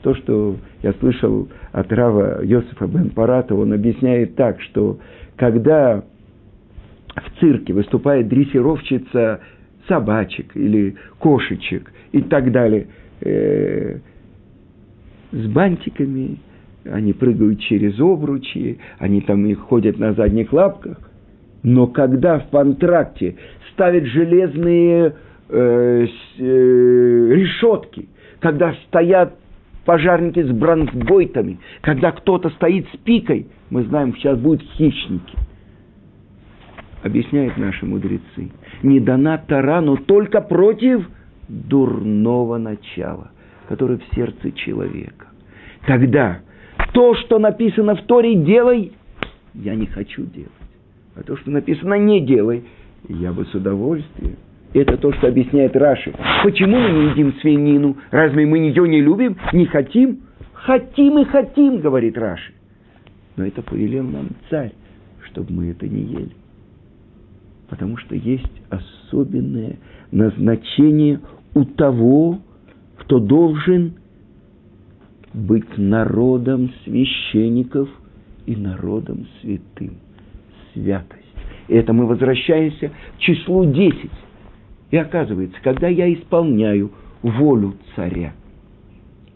То, 0.00 0.14
что 0.14 0.56
я 0.82 0.94
слышал 0.94 1.46
от 1.72 1.92
Рава 1.92 2.42
Йосифа 2.42 2.86
бен 2.86 3.10
Парата, 3.10 3.54
он 3.54 3.74
объясняет 3.74 4.34
так, 4.34 4.62
что 4.62 4.98
когда 5.36 6.04
в 7.14 7.40
цирке 7.40 7.74
выступает 7.74 8.28
дрессировщица 8.28 9.40
собачек 9.88 10.56
или 10.56 10.96
кошечек 11.18 11.92
и 12.12 12.22
так 12.22 12.50
далее, 12.50 12.86
э, 13.20 13.98
с 15.32 15.46
бантиками, 15.48 16.38
они 16.92 17.12
прыгают 17.12 17.60
через 17.60 17.98
обручи, 18.00 18.78
они 18.98 19.20
там 19.20 19.46
и 19.46 19.54
ходят 19.54 19.98
на 19.98 20.12
задних 20.12 20.52
лапках– 20.52 20.98
Но 21.66 21.88
когда 21.88 22.38
в 22.38 22.48
контракте 22.50 23.34
ставят 23.72 24.04
железные 24.04 25.16
э, 25.48 26.06
э, 26.38 26.44
решетки, 27.34 28.08
когда 28.38 28.72
стоят 28.86 29.34
пожарники 29.84 30.40
с 30.44 30.50
бронзбойтами, 30.52 31.58
когда 31.80 32.12
кто-то 32.12 32.50
стоит 32.50 32.86
с 32.94 32.96
пикой, 32.98 33.48
мы 33.70 33.82
знаем, 33.82 34.14
сейчас 34.14 34.38
будут 34.38 34.62
хищники. 34.62 35.36
Объясняют 37.02 37.56
наши 37.56 37.84
мудрецы. 37.84 38.52
Не 38.84 39.00
дана 39.00 39.36
Тара, 39.38 39.80
но 39.80 39.96
только 39.96 40.40
против 40.40 41.08
дурного 41.48 42.58
начала, 42.58 43.32
которое 43.68 43.98
в 43.98 44.14
сердце 44.14 44.52
человека. 44.52 45.26
Тогда 45.84 46.42
то, 46.92 47.14
что 47.14 47.38
написано 47.38 47.96
в 47.96 48.02
Торе, 48.02 48.34
делай, 48.34 48.92
я 49.54 49.74
не 49.74 49.86
хочу 49.86 50.24
делать. 50.24 50.50
А 51.14 51.22
то, 51.22 51.36
что 51.36 51.50
написано, 51.50 51.94
не 51.94 52.20
делай, 52.20 52.64
я 53.08 53.32
бы 53.32 53.46
с 53.46 53.54
удовольствием. 53.54 54.36
Это 54.74 54.98
то, 54.98 55.12
что 55.12 55.28
объясняет 55.28 55.74
Раши. 55.76 56.12
Почему 56.42 56.78
мы 56.78 56.90
не 56.90 57.10
едим 57.10 57.34
свинину? 57.40 57.96
Разве 58.10 58.44
мы 58.44 58.58
ее 58.58 58.86
не 58.86 59.00
любим? 59.00 59.36
Не 59.52 59.64
хотим? 59.66 60.22
Хотим 60.52 61.18
и 61.18 61.24
хотим, 61.24 61.80
говорит 61.80 62.18
Раши. 62.18 62.52
Но 63.36 63.46
это 63.46 63.62
повелел 63.62 64.04
нам 64.04 64.28
царь, 64.50 64.72
чтобы 65.30 65.52
мы 65.52 65.70
это 65.70 65.88
не 65.88 66.02
ели. 66.02 66.32
Потому 67.70 67.96
что 67.96 68.14
есть 68.14 68.62
особенное 68.68 69.78
назначение 70.10 71.20
у 71.54 71.64
того, 71.64 72.40
кто 72.98 73.18
должен 73.18 73.94
быть 75.36 75.76
народом 75.76 76.72
священников 76.84 77.88
и 78.46 78.56
народом 78.56 79.26
святым. 79.40 79.98
Святость. 80.72 81.22
И 81.68 81.74
это 81.74 81.92
мы 81.92 82.06
возвращаемся 82.06 82.88
к 82.88 83.18
числу 83.18 83.66
10. 83.66 84.10
И 84.92 84.96
оказывается, 84.96 85.58
когда 85.62 85.88
я 85.88 86.12
исполняю 86.12 86.90
волю 87.22 87.74
царя, 87.94 88.32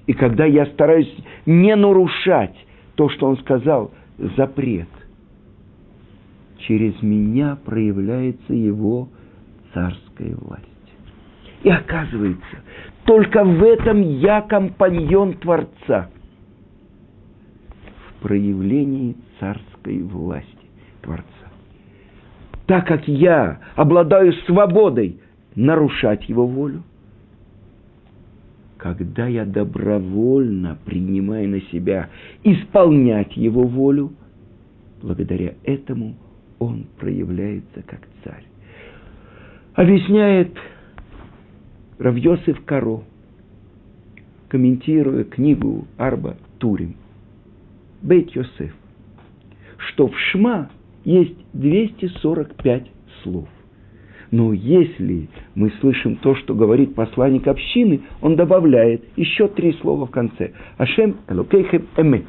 и 0.06 0.14
когда 0.14 0.46
я 0.46 0.66
стараюсь 0.66 1.14
не 1.44 1.76
нарушать 1.76 2.56
то, 2.94 3.10
что 3.10 3.28
он 3.28 3.36
сказал, 3.38 3.92
запрет, 4.36 4.88
через 6.60 7.00
меня 7.02 7.58
проявляется 7.62 8.54
его 8.54 9.08
царская 9.74 10.34
власть. 10.36 10.64
И 11.62 11.68
оказывается, 11.68 12.62
только 13.04 13.44
в 13.44 13.62
этом 13.62 14.02
я 14.02 14.42
компаньон 14.42 15.34
Творца. 15.34 16.10
В 18.08 18.22
проявлении 18.22 19.16
царской 19.38 20.02
власти 20.02 20.46
Творца. 21.02 21.24
Так 22.66 22.86
как 22.86 23.08
я 23.08 23.60
обладаю 23.74 24.32
свободой 24.46 25.20
нарушать 25.54 26.28
его 26.28 26.46
волю, 26.46 26.82
когда 28.76 29.26
я 29.26 29.44
добровольно 29.44 30.78
принимаю 30.84 31.48
на 31.48 31.60
себя 31.62 32.08
исполнять 32.44 33.36
его 33.36 33.64
волю, 33.64 34.12
благодаря 35.02 35.54
этому 35.64 36.14
он 36.58 36.86
проявляется 36.98 37.82
как 37.86 38.00
царь. 38.24 38.44
Объясняет 39.74 40.56
Равьосиф 42.00 42.64
Каро, 42.64 43.02
комментируя 44.48 45.24
книгу 45.24 45.86
Арба 45.98 46.36
Турим, 46.58 46.96
Бейт 48.00 48.30
Йосеф, 48.30 48.74
что 49.76 50.08
в 50.08 50.18
Шма 50.18 50.70
есть 51.04 51.36
245 51.52 52.86
слов. 53.22 53.48
Но 54.30 54.54
если 54.54 55.28
мы 55.54 55.70
слышим 55.82 56.16
то, 56.16 56.34
что 56.36 56.54
говорит 56.54 56.94
посланник 56.94 57.46
общины, 57.46 58.00
он 58.22 58.34
добавляет 58.34 59.02
еще 59.16 59.48
три 59.48 59.74
слова 59.74 60.06
в 60.06 60.10
конце. 60.10 60.52
Ашем 60.78 61.16
Элокейхем 61.28 61.86
Эмет. 61.98 62.24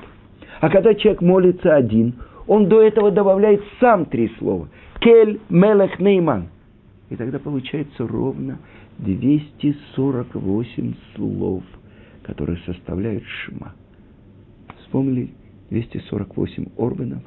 А 0.59 0.69
когда 0.69 0.93
человек 0.95 1.21
молится 1.21 1.73
один, 1.73 2.15
он 2.45 2.67
до 2.67 2.81
этого 2.81 3.09
добавляет 3.09 3.63
сам 3.79 4.03
три 4.03 4.33
слова. 4.37 4.67
Кель 4.99 5.39
Мелех 5.49 5.97
Нейман. 5.97 6.49
И 7.09 7.15
тогда 7.15 7.39
получается 7.39 8.05
ровно 8.05 8.57
248 9.01 10.93
слов, 11.15 11.63
которые 12.23 12.57
составляют 12.65 13.23
Шма. 13.25 13.73
Вспомнили 14.81 15.29
248 15.69 16.65
органов, 16.77 17.21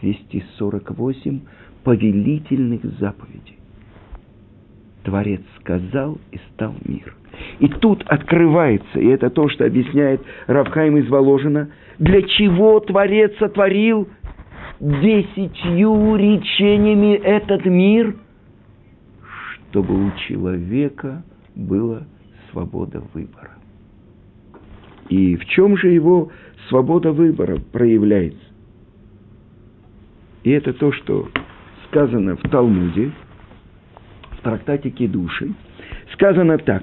248 0.00 1.40
повелительных 1.84 2.84
заповедей. 2.98 3.58
Творец 5.04 5.40
сказал, 5.60 6.18
и 6.32 6.38
стал 6.52 6.74
мир. 6.84 7.14
И 7.60 7.68
тут 7.68 8.02
открывается, 8.06 8.98
и 8.98 9.06
это 9.06 9.30
то, 9.30 9.48
что 9.48 9.64
объясняет 9.64 10.20
Равхайм 10.46 10.96
из 10.98 11.08
Воложина, 11.08 11.70
для 11.98 12.22
чего 12.22 12.78
Творец 12.80 13.32
сотворил 13.38 14.08
десятью 14.80 16.16
речениями 16.16 17.14
этот 17.14 17.64
мир, 17.64 18.16
чтобы 19.78 20.06
у 20.06 20.10
человека 20.26 21.22
была 21.54 22.02
свобода 22.50 23.00
выбора. 23.14 23.52
И 25.08 25.36
в 25.36 25.44
чем 25.46 25.76
же 25.76 25.88
его 25.90 26.32
свобода 26.68 27.12
выбора 27.12 27.60
проявляется? 27.72 28.42
И 30.42 30.50
это 30.50 30.72
то, 30.72 30.90
что 30.92 31.28
сказано 31.86 32.36
в 32.36 32.42
Талмуде– 32.50 33.12
в 34.38 34.42
трактате 34.42 34.90
Кедуши, 34.90 35.54
сказано 36.12 36.58
так. 36.58 36.82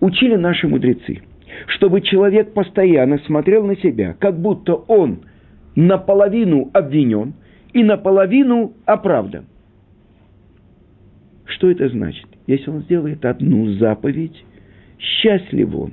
Учили 0.00 0.36
наши 0.36 0.68
мудрецы, 0.68 1.22
чтобы 1.66 2.00
человек 2.00 2.52
постоянно 2.52 3.18
смотрел 3.26 3.64
на 3.64 3.76
себя, 3.76 4.14
как 4.20 4.40
будто 4.40 4.74
он 4.74 5.22
наполовину 5.74 6.70
обвинен 6.72 7.34
и 7.72 7.82
наполовину 7.82 8.74
оправдан. 8.86 9.46
Что 11.48 11.70
это 11.70 11.88
значит? 11.88 12.26
Если 12.46 12.70
он 12.70 12.82
сделает 12.82 13.24
одну 13.24 13.72
заповедь, 13.74 14.44
счастлив 14.98 15.74
он, 15.74 15.92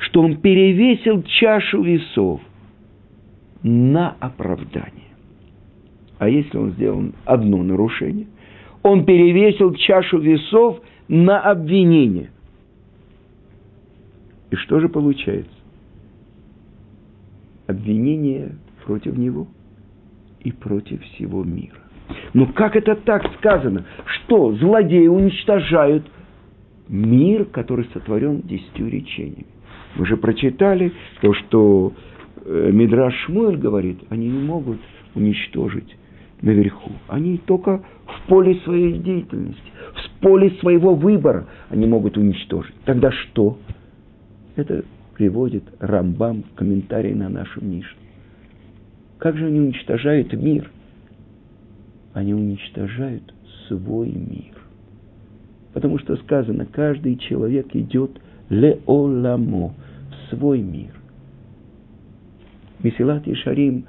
что 0.00 0.20
он 0.20 0.36
перевесил 0.36 1.22
чашу 1.22 1.82
весов 1.82 2.40
на 3.62 4.16
оправдание. 4.18 5.06
А 6.18 6.28
если 6.28 6.56
он 6.58 6.72
сделал 6.72 7.12
одно 7.24 7.62
нарушение, 7.62 8.26
он 8.82 9.04
перевесил 9.04 9.74
чашу 9.74 10.18
весов 10.18 10.80
на 11.08 11.40
обвинение. 11.40 12.30
И 14.50 14.56
что 14.56 14.80
же 14.80 14.88
получается? 14.88 15.50
Обвинение 17.68 18.56
против 18.84 19.16
него 19.16 19.46
и 20.40 20.50
против 20.50 21.02
всего 21.02 21.44
мира. 21.44 21.85
Но 22.34 22.46
как 22.46 22.76
это 22.76 22.94
так 22.94 23.22
сказано? 23.38 23.84
Что 24.04 24.52
злодеи 24.52 25.06
уничтожают 25.06 26.06
мир, 26.88 27.46
который 27.46 27.86
сотворен 27.92 28.42
десятью 28.42 28.88
речениями? 28.88 29.46
Мы 29.96 30.06
же 30.06 30.16
прочитали 30.16 30.92
то, 31.22 31.32
что 31.32 31.92
э, 32.44 32.70
Мидраш 32.72 33.14
Шмуэль 33.24 33.56
говорит, 33.56 33.98
они 34.10 34.28
не 34.28 34.44
могут 34.44 34.78
уничтожить 35.14 35.96
наверху. 36.42 36.92
Они 37.08 37.38
только 37.38 37.82
в 38.06 38.28
поле 38.28 38.56
своей 38.64 38.98
деятельности, 38.98 39.72
в 39.94 40.20
поле 40.20 40.50
своего 40.60 40.94
выбора 40.94 41.46
они 41.70 41.86
могут 41.86 42.16
уничтожить. 42.16 42.74
Тогда 42.84 43.10
что? 43.10 43.58
Это 44.56 44.84
приводит 45.14 45.64
Рамбам 45.80 46.42
в 46.42 46.54
комментарии 46.56 47.14
на 47.14 47.28
нашу 47.28 47.64
Мишну. 47.64 48.00
Как 49.18 49.36
же 49.36 49.46
они 49.46 49.60
уничтожают 49.60 50.32
мир? 50.34 50.70
Они 52.16 52.32
уничтожают 52.32 53.34
свой 53.68 54.10
мир. 54.10 54.56
Потому 55.74 55.98
что 55.98 56.16
сказано, 56.16 56.64
каждый 56.64 57.16
человек 57.16 57.76
идет 57.76 58.10
леоламо, 58.48 59.74
в 60.08 60.30
свой 60.30 60.60
мир. 60.62 60.92
Месилат 62.82 63.28
Ишарим 63.28 63.84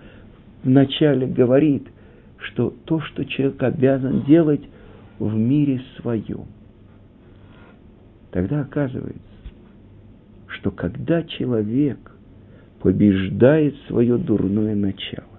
вначале 0.63 1.25
говорит– 1.25 1.87
что 2.39 2.73
то, 2.85 2.99
что 2.99 3.25
человек 3.25 3.63
обязан 3.63 4.23
делать 4.25 4.61
в 5.19 5.33
мире 5.33 5.81
своем. 5.99 6.45
Тогда 8.31 8.61
оказывается, 8.61 9.21
что 10.47 10.71
когда 10.71 11.23
человек 11.23 11.97
побеждает 12.81 13.75
свое 13.87 14.17
дурное 14.17 14.75
начало 14.75 15.36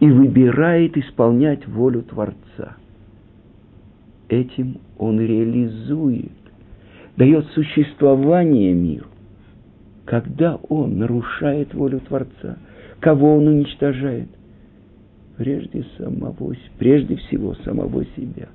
и 0.00 0.10
выбирает 0.10 0.96
исполнять 0.96 1.66
волю 1.66 2.02
Творца, 2.02 2.76
этим 4.28 4.78
он 4.98 5.20
реализует, 5.20 6.32
дает 7.16 7.46
существование 7.48 8.74
миру. 8.74 9.06
Когда 10.04 10.56
он 10.68 10.98
нарушает 10.98 11.72
волю 11.74 12.00
Творца, 12.00 12.58
кого 13.00 13.36
он 13.36 13.48
уничтожает– 13.48 14.28
Прежде 15.36 15.84
самого, 15.98 16.54
прежде 16.78 17.16
всего 17.16 17.54
самого 17.64 18.04
себя. 18.16 18.48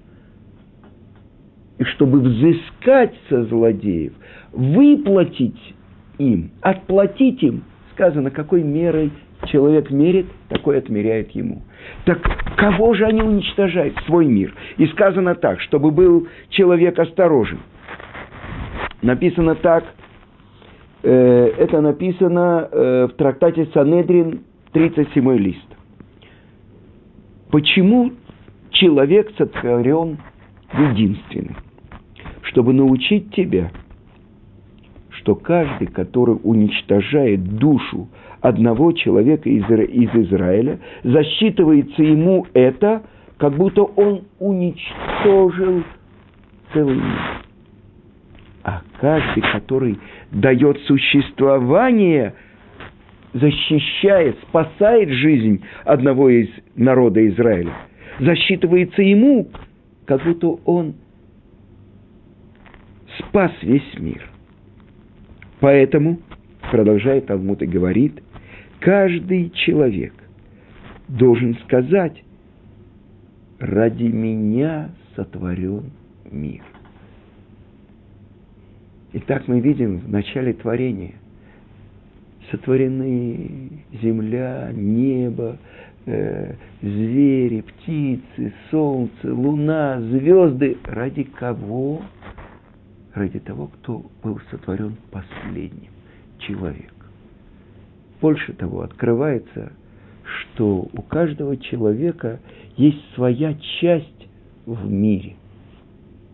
И 1.77 1.83
чтобы 1.83 2.21
взыскать 2.21 3.13
со 3.29 3.43
злодеев, 3.45 4.13
выплатить 4.53 5.75
им, 6.17 6.51
отплатить 6.61 7.43
им, 7.43 7.63
сказано, 7.93 8.31
какой 8.31 8.63
мерой 8.63 9.11
человек 9.51 9.89
мерит, 9.91 10.27
такой 10.47 10.77
отмеряет 10.77 11.31
ему. 11.31 11.61
Так 12.05 12.19
кого 12.55 12.93
же 12.93 13.05
они 13.05 13.21
уничтожают? 13.21 13.95
Свой 14.05 14.25
мир. 14.25 14.53
И 14.77 14.87
сказано 14.87 15.35
так, 15.35 15.61
чтобы 15.61 15.91
был 15.91 16.27
человек 16.49 16.97
осторожен. 16.99 17.59
Написано 19.01 19.55
так, 19.55 19.85
э, 21.03 21.53
это 21.57 21.81
написано 21.81 22.67
э, 22.71 23.07
в 23.11 23.15
трактате 23.15 23.67
Санедрин, 23.73 24.41
37 24.73 25.37
лист. 25.37 25.65
Почему 27.51 28.11
человек 28.71 29.31
сотворен 29.37 30.19
единственным? 30.77 31.57
Чтобы 32.43 32.73
научить 32.73 33.33
тебя, 33.33 33.71
что 35.19 35.35
каждый, 35.35 35.87
который 35.87 36.37
уничтожает 36.43 37.43
душу 37.57 38.07
одного 38.41 38.91
человека 38.93 39.49
из, 39.49 39.63
из 39.69 40.09
Израиля, 40.27 40.79
засчитывается 41.03 42.01
ему 42.01 42.47
это, 42.53 43.03
как 43.37 43.55
будто 43.55 43.83
он 43.83 44.23
уничтожил 44.39 45.83
целый 46.73 46.95
мир. 46.95 47.43
А 48.63 48.81
каждый, 48.99 49.41
который 49.41 49.99
дает 50.31 50.79
существование, 50.81 52.33
защищает, 53.33 54.37
спасает 54.47 55.09
жизнь 55.09 55.63
одного 55.83 56.29
из 56.29 56.49
народа 56.75 57.25
Израиля, 57.27 57.73
засчитывается 58.19 59.01
ему, 59.01 59.49
как 60.05 60.23
будто 60.23 60.47
он 60.65 60.95
спас 63.17 63.51
весь 63.61 63.97
мир. 63.97 64.29
Поэтому, 65.59 66.19
продолжает 66.71 67.27
Талмуд 67.27 67.61
и 67.61 67.65
говорит, 67.65 68.21
каждый 68.79 69.49
человек 69.51 70.13
должен 71.07 71.57
сказать, 71.65 72.23
ради 73.59 74.03
меня 74.03 74.91
сотворен 75.15 75.91
мир. 76.31 76.63
Итак, 79.11 79.47
мы 79.47 79.59
видим 79.59 79.97
в 79.97 80.09
начале 80.09 80.53
творения 80.53 81.15
сотворены 82.51 83.83
земля, 84.01 84.71
небо, 84.73 85.57
э, 86.05 86.53
звери, 86.81 87.61
птицы, 87.61 88.53
солнце, 88.71 89.33
луна, 89.33 89.99
звезды. 90.01 90.77
Ради 90.83 91.23
кого? 91.23 92.01
Ради 93.19 93.39
того, 93.39 93.67
кто 93.67 94.05
был 94.23 94.39
сотворен 94.49 94.95
последним, 95.11 95.91
человек. 96.37 96.93
Больше 98.21 98.53
того, 98.53 98.79
открывается, 98.83 99.73
что 100.23 100.87
у 100.93 101.01
каждого 101.01 101.57
человека 101.57 102.39
есть 102.77 103.03
своя 103.15 103.55
часть 103.81 104.29
в 104.65 104.89
мире. 104.89 105.35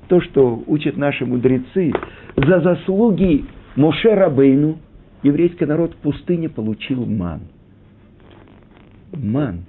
То, 0.09 0.21
что 0.21 0.63
учат 0.67 0.95
наши 0.95 1.25
мудрецы, 1.25 1.91
за 2.35 2.61
заслуги 2.61 3.45
Моше 3.75 4.13
Рабейну 4.13 4.77
еврейский 5.23 5.65
народ 5.65 5.95
в 5.95 5.97
пустыне 5.97 6.49
получил 6.49 7.03
ман. 7.07 7.41
Ман. 9.11 9.65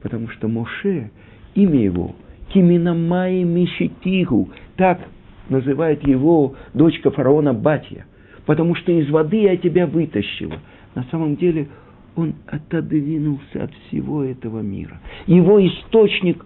Потому 0.00 0.28
что 0.28 0.46
Моше, 0.46 1.10
имя 1.56 1.82
его, 1.82 2.14
Киминамай 2.52 3.42
Мишитигу, 3.42 4.50
так 4.76 5.00
называет 5.50 6.06
его 6.06 6.54
дочка 6.72 7.10
фараона 7.10 7.52
Батья, 7.52 8.06
потому 8.46 8.74
что 8.74 8.92
из 8.92 9.10
воды 9.10 9.42
я 9.42 9.56
тебя 9.56 9.86
вытащила. 9.86 10.58
На 10.94 11.04
самом 11.10 11.36
деле 11.36 11.68
он 12.16 12.34
отодвинулся 12.46 13.64
от 13.64 13.70
всего 13.86 14.24
этого 14.24 14.60
мира. 14.60 15.00
Его 15.26 15.64
источник 15.64 16.44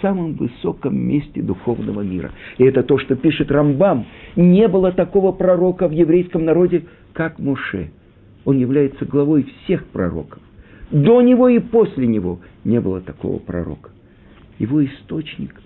самом 0.00 0.34
высоком 0.34 0.96
месте 0.96 1.42
духовного 1.42 2.00
мира. 2.02 2.32
И 2.58 2.64
это 2.64 2.82
то, 2.82 2.98
что 2.98 3.16
пишет 3.16 3.50
Рамбам. 3.50 4.06
Не 4.36 4.68
было 4.68 4.92
такого 4.92 5.32
пророка 5.32 5.88
в 5.88 5.92
еврейском 5.92 6.44
народе, 6.44 6.84
как 7.12 7.38
Моше. 7.38 7.90
Он 8.44 8.58
является 8.58 9.04
главой 9.04 9.44
всех 9.64 9.84
пророков. 9.86 10.40
До 10.90 11.20
него 11.20 11.48
и 11.48 11.58
после 11.58 12.06
него 12.06 12.40
не 12.64 12.80
было 12.80 13.00
такого 13.00 13.38
пророка. 13.38 13.90
Его 14.58 14.84
источник 14.84 15.60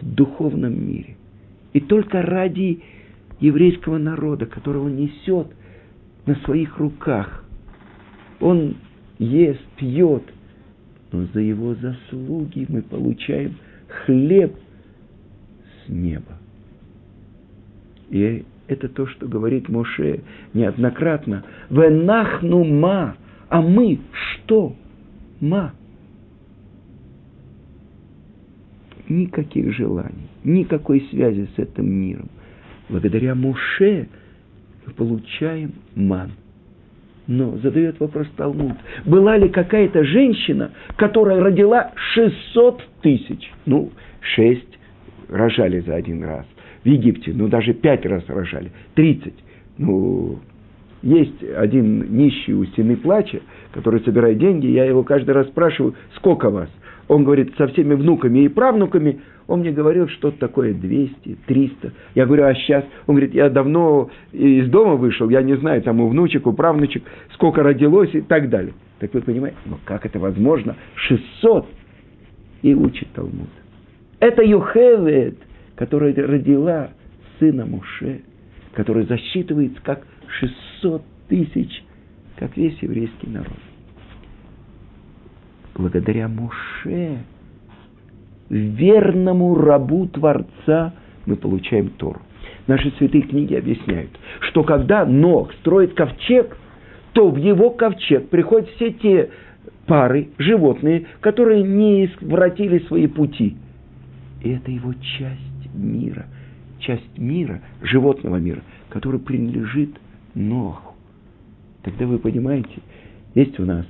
в 0.00 0.14
духовном 0.14 0.86
мире. 0.86 1.17
И 1.72 1.80
только 1.80 2.22
ради 2.22 2.82
еврейского 3.40 3.98
народа, 3.98 4.46
которого 4.46 4.88
несет 4.88 5.48
на 6.26 6.34
своих 6.36 6.78
руках, 6.78 7.44
он 8.40 8.76
ест, 9.18 9.64
пьет, 9.76 10.24
но 11.12 11.26
за 11.32 11.40
его 11.40 11.74
заслуги 11.74 12.66
мы 12.68 12.82
получаем– 12.82 13.56
хлеб 13.88 14.54
с 15.84 15.88
неба. 15.88 16.38
И 18.10 18.44
это 18.66 18.88
то, 18.88 19.06
что 19.06 19.26
говорит 19.26 19.68
Моше 19.68 20.22
неоднократно. 20.54 21.44
Венахну 21.70 22.64
ма, 22.64 23.16
а 23.48 23.60
мы 23.60 24.00
что? 24.12 24.76
Ма. 25.40 25.72
Никаких 29.08 29.72
желаний, 29.74 30.27
никакой 30.44 31.06
связи 31.10 31.48
с 31.54 31.58
этим 31.58 31.90
миром. 31.90 32.28
Благодаря 32.88 33.34
Моше 33.34 34.08
мы 34.86 34.92
получаем 34.94 35.72
ман. 35.94 36.32
Но 37.26 37.58
задает 37.58 38.00
вопрос 38.00 38.26
Талмуд. 38.36 38.76
Была 39.04 39.36
ли 39.36 39.50
какая-то 39.50 40.02
женщина, 40.02 40.72
которая 40.96 41.40
родила 41.40 41.92
600 42.14 42.82
тысяч? 43.02 43.52
Ну, 43.66 43.90
6 44.34 44.62
рожали 45.28 45.80
за 45.80 45.94
один 45.94 46.24
раз. 46.24 46.46
В 46.84 46.88
Египте, 46.88 47.32
ну, 47.34 47.48
даже 47.48 47.74
5 47.74 48.06
раз 48.06 48.24
рожали. 48.28 48.72
30. 48.94 49.34
Ну, 49.76 50.38
есть 51.02 51.44
один 51.54 52.16
нищий 52.16 52.54
у 52.54 52.64
стены 52.64 52.96
плача, 52.96 53.40
который 53.72 54.00
собирает 54.00 54.38
деньги. 54.38 54.66
Я 54.66 54.86
его 54.86 55.04
каждый 55.04 55.30
раз 55.30 55.48
спрашиваю, 55.48 55.94
сколько 56.16 56.48
вас? 56.48 56.70
Он 57.08 57.24
говорит, 57.24 57.54
со 57.56 57.66
всеми 57.68 57.94
внуками 57.94 58.40
и 58.40 58.48
правнуками– 58.48 59.20
он 59.48 59.60
мне 59.60 59.72
говорил 59.72 60.08
что-то 60.08 60.38
такое 60.38 60.74
200, 60.74 61.38
300. 61.46 61.92
Я 62.14 62.26
говорю, 62.26 62.44
а 62.44 62.54
сейчас? 62.54 62.84
Он 63.06 63.16
говорит, 63.16 63.34
я 63.34 63.48
давно 63.48 64.10
из 64.30 64.68
дома 64.68 64.94
вышел, 64.96 65.28
я 65.30 65.42
не 65.42 65.56
знаю, 65.56 65.82
там 65.82 66.00
у 66.00 66.08
внучек, 66.08 66.46
у 66.46 66.52
правнучек, 66.52 67.02
сколько 67.32 67.62
родилось 67.62 68.14
и 68.14 68.20
так 68.20 68.50
далее. 68.50 68.74
Так 69.00 69.14
вы 69.14 69.22
понимаете, 69.22 69.56
ну 69.64 69.78
как 69.86 70.04
это 70.04 70.18
возможно? 70.18 70.76
600. 70.96 71.66
И 72.60 72.74
учит 72.74 73.08
Талмуд. 73.14 73.48
Это 74.20 74.42
Юхевет, 74.42 75.38
которая 75.76 76.14
родила 76.14 76.90
сына 77.38 77.64
Муше, 77.64 78.20
который 78.74 79.06
засчитывается 79.06 79.80
как 79.82 80.06
600 80.40 81.02
тысяч, 81.28 81.84
как 82.36 82.54
весь 82.56 82.76
еврейский 82.82 83.28
народ. 83.28 83.56
Благодаря 85.78 86.26
Муше 86.28 87.18
верному 88.50 89.54
рабу 89.54 90.06
Творца 90.08 90.92
мы 91.24 91.36
получаем 91.36 91.90
Тору. 91.90 92.20
Наши 92.66 92.90
святые 92.98 93.22
книги 93.22 93.54
объясняют, 93.54 94.10
что 94.40 94.64
когда 94.64 95.06
Ног 95.06 95.52
строит 95.60 95.94
ковчег, 95.94 96.56
то 97.12 97.30
в 97.30 97.36
его 97.36 97.70
ковчег 97.70 98.28
приходят 98.28 98.68
все 98.70 98.90
те 98.92 99.30
пары, 99.86 100.28
животные, 100.38 101.06
которые 101.20 101.62
не 101.62 102.06
извратили 102.06 102.80
свои 102.80 103.06
пути. 103.06 103.56
И 104.42 104.50
это 104.50 104.70
его 104.70 104.92
часть 104.94 105.74
мира, 105.74 106.26
часть 106.80 107.16
мира, 107.16 107.62
животного 107.82 108.36
мира, 108.36 108.62
который 108.90 109.20
принадлежит 109.20 109.90
Ноху. 110.34 110.94
Тогда 111.82 112.06
вы 112.06 112.18
понимаете, 112.18 112.80
есть 113.34 113.58
у 113.60 113.64
нас 113.64 113.86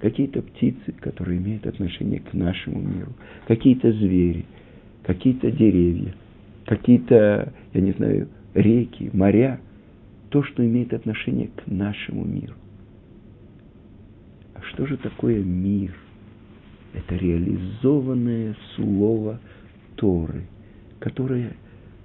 какие-то 0.00 0.42
птицы, 0.42 0.92
которые 1.00 1.38
имеют 1.38 1.66
отношение 1.66 2.20
к 2.20 2.32
нашему 2.32 2.80
миру, 2.80 3.12
какие-то 3.46 3.92
звери, 3.92 4.46
какие-то 5.02 5.50
деревья, 5.50 6.14
какие-то, 6.66 7.52
я 7.72 7.80
не 7.80 7.92
знаю, 7.92 8.28
реки, 8.54 9.10
моря, 9.12 9.60
то, 10.30 10.42
что 10.42 10.64
имеет 10.64 10.92
отношение 10.94 11.48
к 11.48 11.66
нашему 11.66 12.24
миру. 12.24 12.54
А 14.54 14.62
что 14.62 14.86
же 14.86 14.96
такое 14.96 15.42
мир? 15.42 15.94
Это 16.92 17.14
реализованное 17.14 18.56
слово 18.74 19.38
Торы, 19.96 20.42
которое 20.98 21.52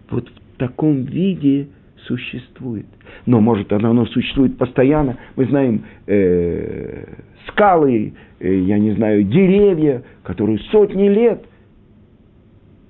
вот 0.10 0.29
в 0.29 0.58
таком 0.58 1.03
виде 1.03 1.69
существует. 2.05 2.86
Но 3.25 3.41
может 3.41 3.71
оно, 3.73 3.91
оно 3.91 4.05
существует 4.05 4.58
постоянно. 4.58 5.17
Мы 5.36 5.45
знаем 5.45 5.86
э, 6.08 7.05
скалы, 7.47 8.13
э, 8.39 8.55
я 8.62 8.79
не 8.79 8.91
знаю, 8.93 9.23
деревья, 9.23 10.03
которые 10.23 10.60
сотни 10.71 11.08
лет. 11.08 11.45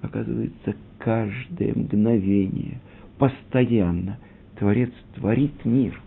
Оказывается, 0.01 0.75
каждое 0.99 1.73
мгновение, 1.73 2.79
постоянно 3.17 4.17
Творец 4.57 4.91
творит 5.15 5.65
мир. 5.65 5.99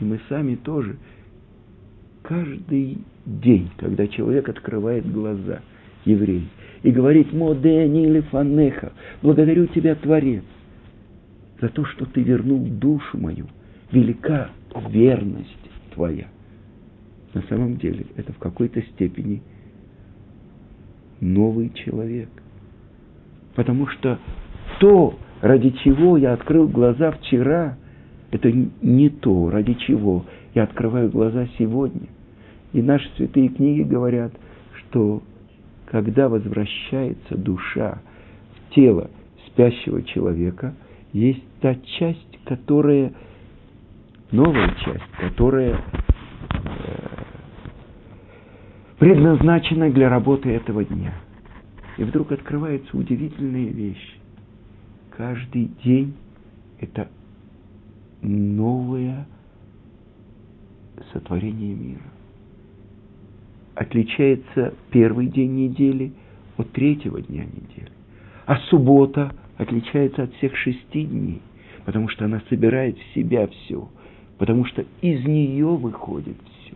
И 0.00 0.04
мы 0.04 0.20
сами 0.28 0.56
тоже. 0.56 0.96
Каждый 2.22 2.98
день, 3.24 3.70
когда 3.78 4.06
человек 4.06 4.48
открывает 4.48 5.10
глаза, 5.10 5.60
еврей, 6.04 6.48
и 6.82 6.90
говорит 6.90 7.32
«Модени 7.32 8.04
или 8.04 8.20
фанеха», 8.20 8.92
«Благодарю 9.22 9.66
тебя, 9.66 9.94
Творец, 9.94 10.44
за 11.60 11.68
то, 11.68 11.84
что 11.84 12.04
ты 12.06 12.22
вернул 12.22 12.60
душу 12.60 13.18
мою, 13.18 13.46
велика 13.90 14.50
верность 14.90 15.70
твоя». 15.94 16.26
На 17.34 17.42
самом 17.42 17.76
деле 17.76 18.06
это 18.16 18.32
в 18.32 18.38
какой-то 18.38 18.80
степени 18.82 19.42
новый 21.20 21.70
человек. 21.70 22.28
Потому 23.54 23.86
что 23.88 24.18
то, 24.80 25.18
ради 25.40 25.70
чего 25.82 26.16
я 26.16 26.32
открыл 26.32 26.68
глаза 26.68 27.10
вчера, 27.12 27.76
это 28.30 28.50
не 28.52 29.08
то, 29.08 29.50
ради 29.50 29.74
чего 29.74 30.24
я 30.54 30.64
открываю 30.64 31.10
глаза 31.10 31.46
сегодня. 31.58 32.08
И 32.72 32.82
наши 32.82 33.08
святые 33.16 33.48
книги 33.48 33.82
говорят, 33.82 34.32
что 34.74 35.22
когда 35.86 36.28
возвращается 36.28 37.36
душа 37.36 38.00
в 38.54 38.74
тело 38.74 39.10
спящего 39.46 40.02
человека, 40.02 40.74
есть 41.12 41.42
та 41.60 41.74
часть, 41.98 42.38
которая, 42.44 43.12
новая 44.30 44.74
часть, 44.84 45.10
которая 45.18 45.82
предназначена 48.98 49.90
для 49.90 50.08
работы 50.08 50.50
этого 50.50 50.84
дня. 50.84 51.14
И 51.96 52.04
вдруг 52.04 52.32
открывается 52.32 52.96
удивительная 52.96 53.70
вещь. 53.70 54.18
Каждый 55.16 55.70
день 55.84 56.14
это 56.80 57.08
новое 58.22 59.26
сотворение 61.12 61.74
мира 61.74 62.02
отличается 63.78 64.74
первый 64.90 65.28
день 65.28 65.54
недели 65.54 66.12
от 66.56 66.72
третьего 66.72 67.22
дня 67.22 67.44
недели. 67.44 67.92
А 68.44 68.56
суббота 68.70 69.32
отличается 69.56 70.24
от 70.24 70.34
всех 70.34 70.56
шести 70.56 71.04
дней, 71.04 71.40
потому 71.84 72.08
что 72.08 72.24
она 72.24 72.42
собирает 72.48 72.98
в 72.98 73.14
себя 73.14 73.46
все, 73.46 73.88
потому 74.36 74.64
что 74.64 74.84
из 75.00 75.24
нее 75.24 75.68
выходит 75.68 76.36
все. 76.60 76.74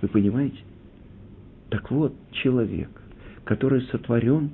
Вы 0.00 0.08
понимаете? 0.08 0.56
Так 1.70 1.90
вот, 1.90 2.12
человек, 2.32 2.90
который 3.44 3.82
сотворен 3.82 4.50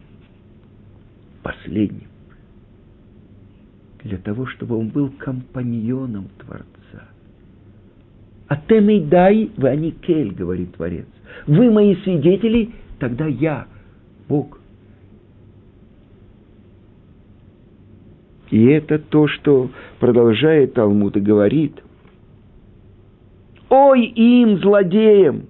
последним, 1.42 2.08
для 4.02 4.18
того, 4.18 4.46
чтобы 4.46 4.76
он 4.76 4.88
был 4.88 5.10
компаньоном 5.18 6.28
Творца. 6.38 7.08
«Атемей 8.48 9.00
дай, 9.00 9.50
вы 9.56 9.68
они 9.68 9.90
кель», 9.90 10.32
говорит 10.32 10.76
Творец. 10.76 11.06
Вы 11.46 11.70
мои 11.70 11.96
свидетели, 11.96 12.70
тогда 13.00 13.26
я, 13.26 13.66
Бог. 14.28 14.60
И 18.50 18.64
это 18.66 18.98
то, 18.98 19.26
что 19.26 19.70
продолжает 19.98 20.74
Талмуд 20.74 21.16
и 21.16 21.20
говорит. 21.20 21.82
Ой 23.68 24.04
им, 24.04 24.58
злодеям, 24.58 25.46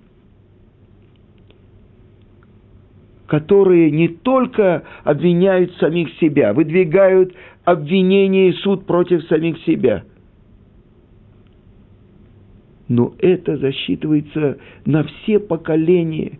которые 3.26 3.90
не 3.90 4.08
только 4.08 4.84
обвиняют 5.04 5.74
самих 5.76 6.10
себя, 6.20 6.52
выдвигают 6.52 7.34
обвинение 7.64 8.50
и 8.50 8.52
суд 8.54 8.86
против 8.86 9.24
самих 9.24 9.58
себя– 9.64 10.04
но 12.88 13.14
это 13.18 13.56
засчитывается 13.56 14.58
на 14.84 15.04
все 15.04 15.38
поколения. 15.38 16.38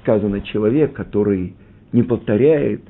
Сказано, 0.00 0.40
человек, 0.42 0.92
который 0.92 1.54
не 1.92 2.02
повторяет 2.02 2.82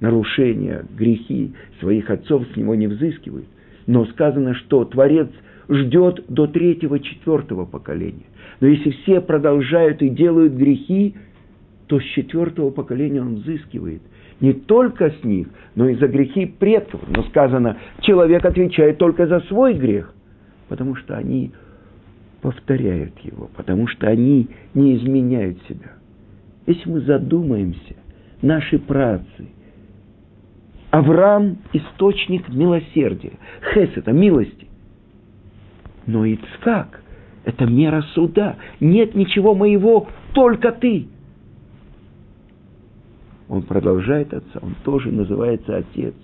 нарушения, 0.00 0.84
грехи 0.96 1.52
своих 1.80 2.10
отцов, 2.10 2.44
с 2.52 2.56
него 2.56 2.74
не 2.74 2.86
взыскивает. 2.86 3.46
Но 3.86 4.04
сказано, 4.06 4.54
что 4.54 4.84
Творец 4.84 5.28
ждет 5.68 6.24
до 6.28 6.46
третьего, 6.46 6.98
четвертого 6.98 7.66
поколения. 7.66 8.26
Но 8.60 8.68
если 8.68 8.90
все 8.90 9.20
продолжают 9.20 10.02
и 10.02 10.08
делают 10.08 10.54
грехи, 10.54 11.14
то 11.86 12.00
с 12.00 12.04
четвертого 12.04 12.70
поколения 12.70 13.20
он 13.20 13.36
взыскивает. 13.36 14.02
Не 14.40 14.52
только 14.52 15.10
с 15.10 15.24
них, 15.24 15.48
но 15.74 15.88
и 15.88 15.94
за 15.94 16.08
грехи 16.08 16.46
предков. 16.46 17.00
Но 17.08 17.22
сказано, 17.24 17.76
человек 18.00 18.44
отвечает 18.44 18.98
только 18.98 19.26
за 19.26 19.40
свой 19.40 19.74
грех– 19.74 20.14
потому 20.72 20.94
что 20.96 21.18
они 21.18 21.52
повторяют 22.40 23.18
его, 23.18 23.50
потому 23.54 23.86
что 23.88 24.08
они 24.08 24.48
не 24.72 24.96
изменяют 24.96 25.58
себя. 25.68 25.92
Если 26.66 26.88
мы 26.88 27.00
задумаемся, 27.02 27.94
наши 28.40 28.78
працы, 28.78 29.48
Авраам– 30.90 31.58
источник 31.74 32.48
милосердия, 32.48 33.34
Хес– 33.74 33.90
это 33.96 34.12
милости. 34.12 34.66
Но 36.06 36.24
Ицхак– 36.24 37.02
это 37.44 37.66
мера 37.66 38.00
суда. 38.14 38.56
Нет 38.80 39.14
ничего 39.14 39.54
моего, 39.54 40.08
только 40.32 40.72
ты. 40.72 41.06
Он 43.52 43.60
продолжает 43.60 44.32
отца, 44.32 44.60
он 44.62 44.74
тоже 44.82 45.12
называется 45.12 45.76
отец, 45.76 46.14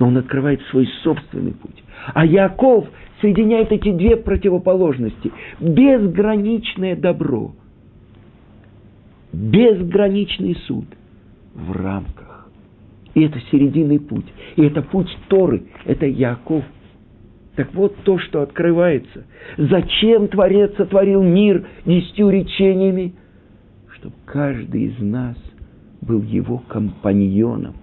но 0.00 0.08
он 0.08 0.16
открывает 0.16 0.60
свой 0.62 0.88
собственный 1.04 1.52
путь. 1.52 1.80
А 2.12 2.26
Яков 2.26 2.88
соединяет 3.20 3.70
эти 3.70 3.92
две 3.92 4.16
противоположности. 4.16 5.30
Безграничное 5.60 6.96
добро, 6.96 7.52
безграничный 9.32 10.56
суд 10.66 10.86
в 11.54 11.70
рамках. 11.70 12.50
И 13.14 13.22
это 13.22 13.38
серединный 13.52 14.00
путь. 14.00 14.26
И 14.56 14.64
это 14.64 14.82
путь 14.82 15.16
Торы, 15.28 15.62
это 15.84 16.06
Яков. 16.06 16.64
Так 17.54 17.72
вот 17.74 17.94
то, 18.02 18.18
что 18.18 18.42
открывается. 18.42 19.24
Зачем 19.56 20.26
Творец 20.26 20.74
сотворил 20.76 21.22
мир 21.22 21.64
десятью 21.86 22.30
речениями? 22.30 23.14
Чтобы 23.94 24.16
каждый 24.26 24.86
из 24.86 24.98
нас 24.98 25.36
был 26.02 26.22
его 26.22 26.58
компаньоном. 26.68 27.74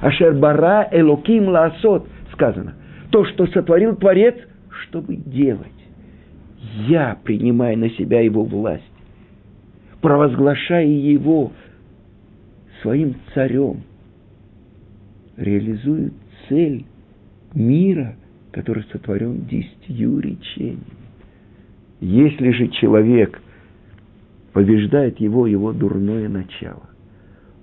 Ашербара 0.00 0.88
Элоким 0.92 1.48
Лаасот 1.48 2.06
сказано– 2.32 2.74
то, 3.14 3.24
что 3.26 3.46
сотворил 3.46 3.94
Творец, 3.94 4.34
чтобы 4.68 5.14
делать. 5.14 5.68
Я 6.88 7.16
принимаю 7.22 7.78
на 7.78 7.88
себя 7.90 8.20
его 8.20 8.42
власть, 8.42 8.82
провозглашая 10.00 10.84
его 10.84 11.52
своим 12.82 13.14
царем, 13.32 13.84
реализую 15.36 16.10
цель 16.48 16.86
мира, 17.54 18.16
который 18.50 18.82
сотворен 18.90 19.46
десятью 19.46 20.18
речениями. 20.18 20.82
Если 22.00 22.50
же 22.50 22.66
человек 22.66 23.40
побеждает 24.52 25.20
его, 25.20 25.46
его 25.46 25.72
дурное 25.72 26.28
начало, 26.28 26.88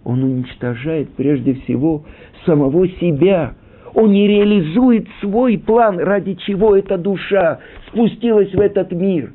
он 0.04 0.24
уничтожает 0.24 1.10
прежде 1.12 1.54
всего 1.54 2.06
самого 2.46 2.88
себя– 2.88 3.56
он 3.94 4.12
не 4.12 4.28
реализует 4.28 5.08
свой 5.20 5.58
план, 5.58 6.00
ради 6.00 6.36
чего 6.36 6.76
эта 6.76 6.98
душа 6.98 7.60
спустилась 7.88 8.54
в 8.54 8.60
этот 8.60 8.92
мир. 8.92 9.34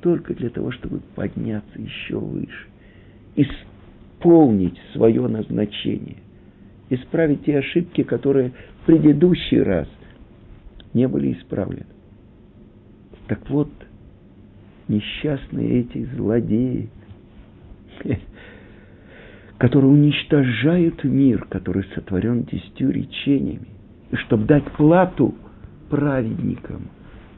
Только 0.00 0.34
для 0.34 0.50
того, 0.50 0.72
чтобы 0.72 1.00
подняться 1.14 1.78
еще 1.78 2.18
выше, 2.18 2.66
исполнить 3.36 4.78
свое 4.92 5.26
назначение, 5.28 6.16
исправить 6.88 7.44
те 7.44 7.58
ошибки, 7.58 8.02
которые 8.02 8.52
в 8.82 8.86
предыдущий 8.86 9.62
раз 9.62 9.88
не 10.94 11.06
были 11.06 11.34
исправлены. 11.34 11.86
Так 13.28 13.48
вот, 13.50 13.70
несчастные 14.88 15.82
эти 15.82 16.04
злодеи, 16.16 16.88
которые 19.60 19.92
уничтожают 19.92 21.04
мир, 21.04 21.44
который 21.50 21.84
сотворен 21.94 22.44
десятью 22.44 22.90
речениями, 22.92 23.68
и 24.10 24.16
чтобы 24.16 24.46
дать 24.46 24.64
плату 24.72 25.34
праведникам, 25.90 26.88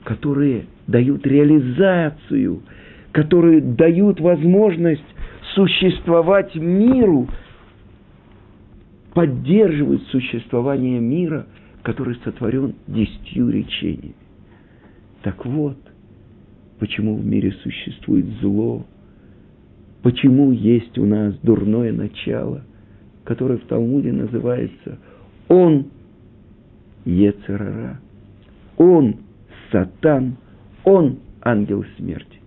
которые 0.04 0.66
дают 0.86 1.26
реализацию, 1.26 2.62
которые 3.10 3.60
дают 3.60 4.20
возможность 4.20 5.02
существовать 5.56 6.54
миру, 6.54 7.26
поддерживают 9.14 10.04
существование 10.04 11.00
мира, 11.00 11.46
который 11.82 12.14
сотворен 12.22 12.76
десятью 12.86 13.50
речениями. 13.50 14.14
Так 15.22 15.44
вот, 15.44 15.76
почему 16.78 17.16
в 17.16 17.26
мире 17.26 17.50
существует 17.64 18.26
зло, 18.40 18.86
почему 20.02 20.52
есть 20.52 20.98
у 20.98 21.06
нас 21.06 21.34
дурное 21.42 21.92
начало, 21.92 22.64
которое 23.24 23.58
в 23.58 23.66
Талмуде 23.66 24.12
называется 24.12 24.98
«Он 25.48 25.86
Ецерара», 27.04 28.00
«Он 28.76 29.16
Сатан», 29.70 30.36
«Он 30.84 31.18
ангел 31.40 31.84
смерти». 31.96 32.40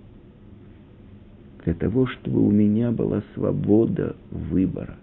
Для 1.63 1.73
того, 1.73 2.05
чтобы 2.07 2.45
у 2.45 2.51
меня 2.51 2.91
была 2.91 3.23
свобода 3.33 4.15
выбора, 4.29 4.97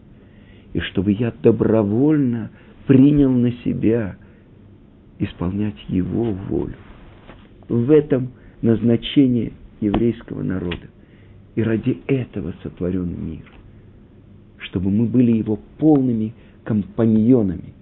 и 0.73 0.81
чтобы 0.81 1.13
я 1.13 1.33
добровольно 1.43 2.51
принял 2.87 3.31
на 3.31 3.53
себя 3.65 4.17
исполнять 5.19 5.77
его 5.89 6.33
волю. 6.33 6.77
В 7.69 7.91
этом– 7.91 8.31
назначение 8.63 9.53
еврейского 9.81 10.43
народа. 10.43 10.89
И 11.55 11.63
ради 11.63 12.03
этого 12.07 12.55
сотворен 12.63 13.15
мир. 13.25 13.45
Чтобы 14.59 14.91
мы 14.91 15.07
были 15.07 15.33
его 15.33 15.59
полными 15.79 16.35
компаньонами. 16.65 17.75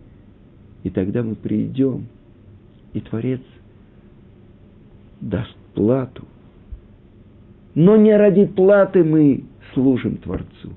И 0.83 0.90
тогда 0.90 1.22
мы 1.22 1.37
придем, 1.37 2.06
и 2.94 3.00
Творец 3.00 3.42
даст 5.20 5.54
плату. 5.74 6.24
Но 7.74 7.96
не 7.96 8.16
ради 8.16 8.46
платы 8.46 9.04
мы 9.04 9.44
служим 9.74 10.16
Творцу, 10.16 10.72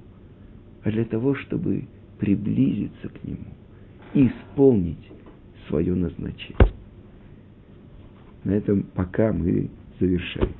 а 0.83 0.91
для 0.91 1.05
того, 1.05 1.35
чтобы 1.35 1.85
приблизиться 2.19 3.09
к 3.09 3.23
Нему 3.23 3.45
и 4.13 4.27
исполнить 4.27 5.11
свое 5.67 5.95
назначение. 5.95 6.71
На 8.43 8.51
этом 8.51 8.83
пока 8.93 9.33
мы 9.33 9.69
завершаем. 9.99 10.53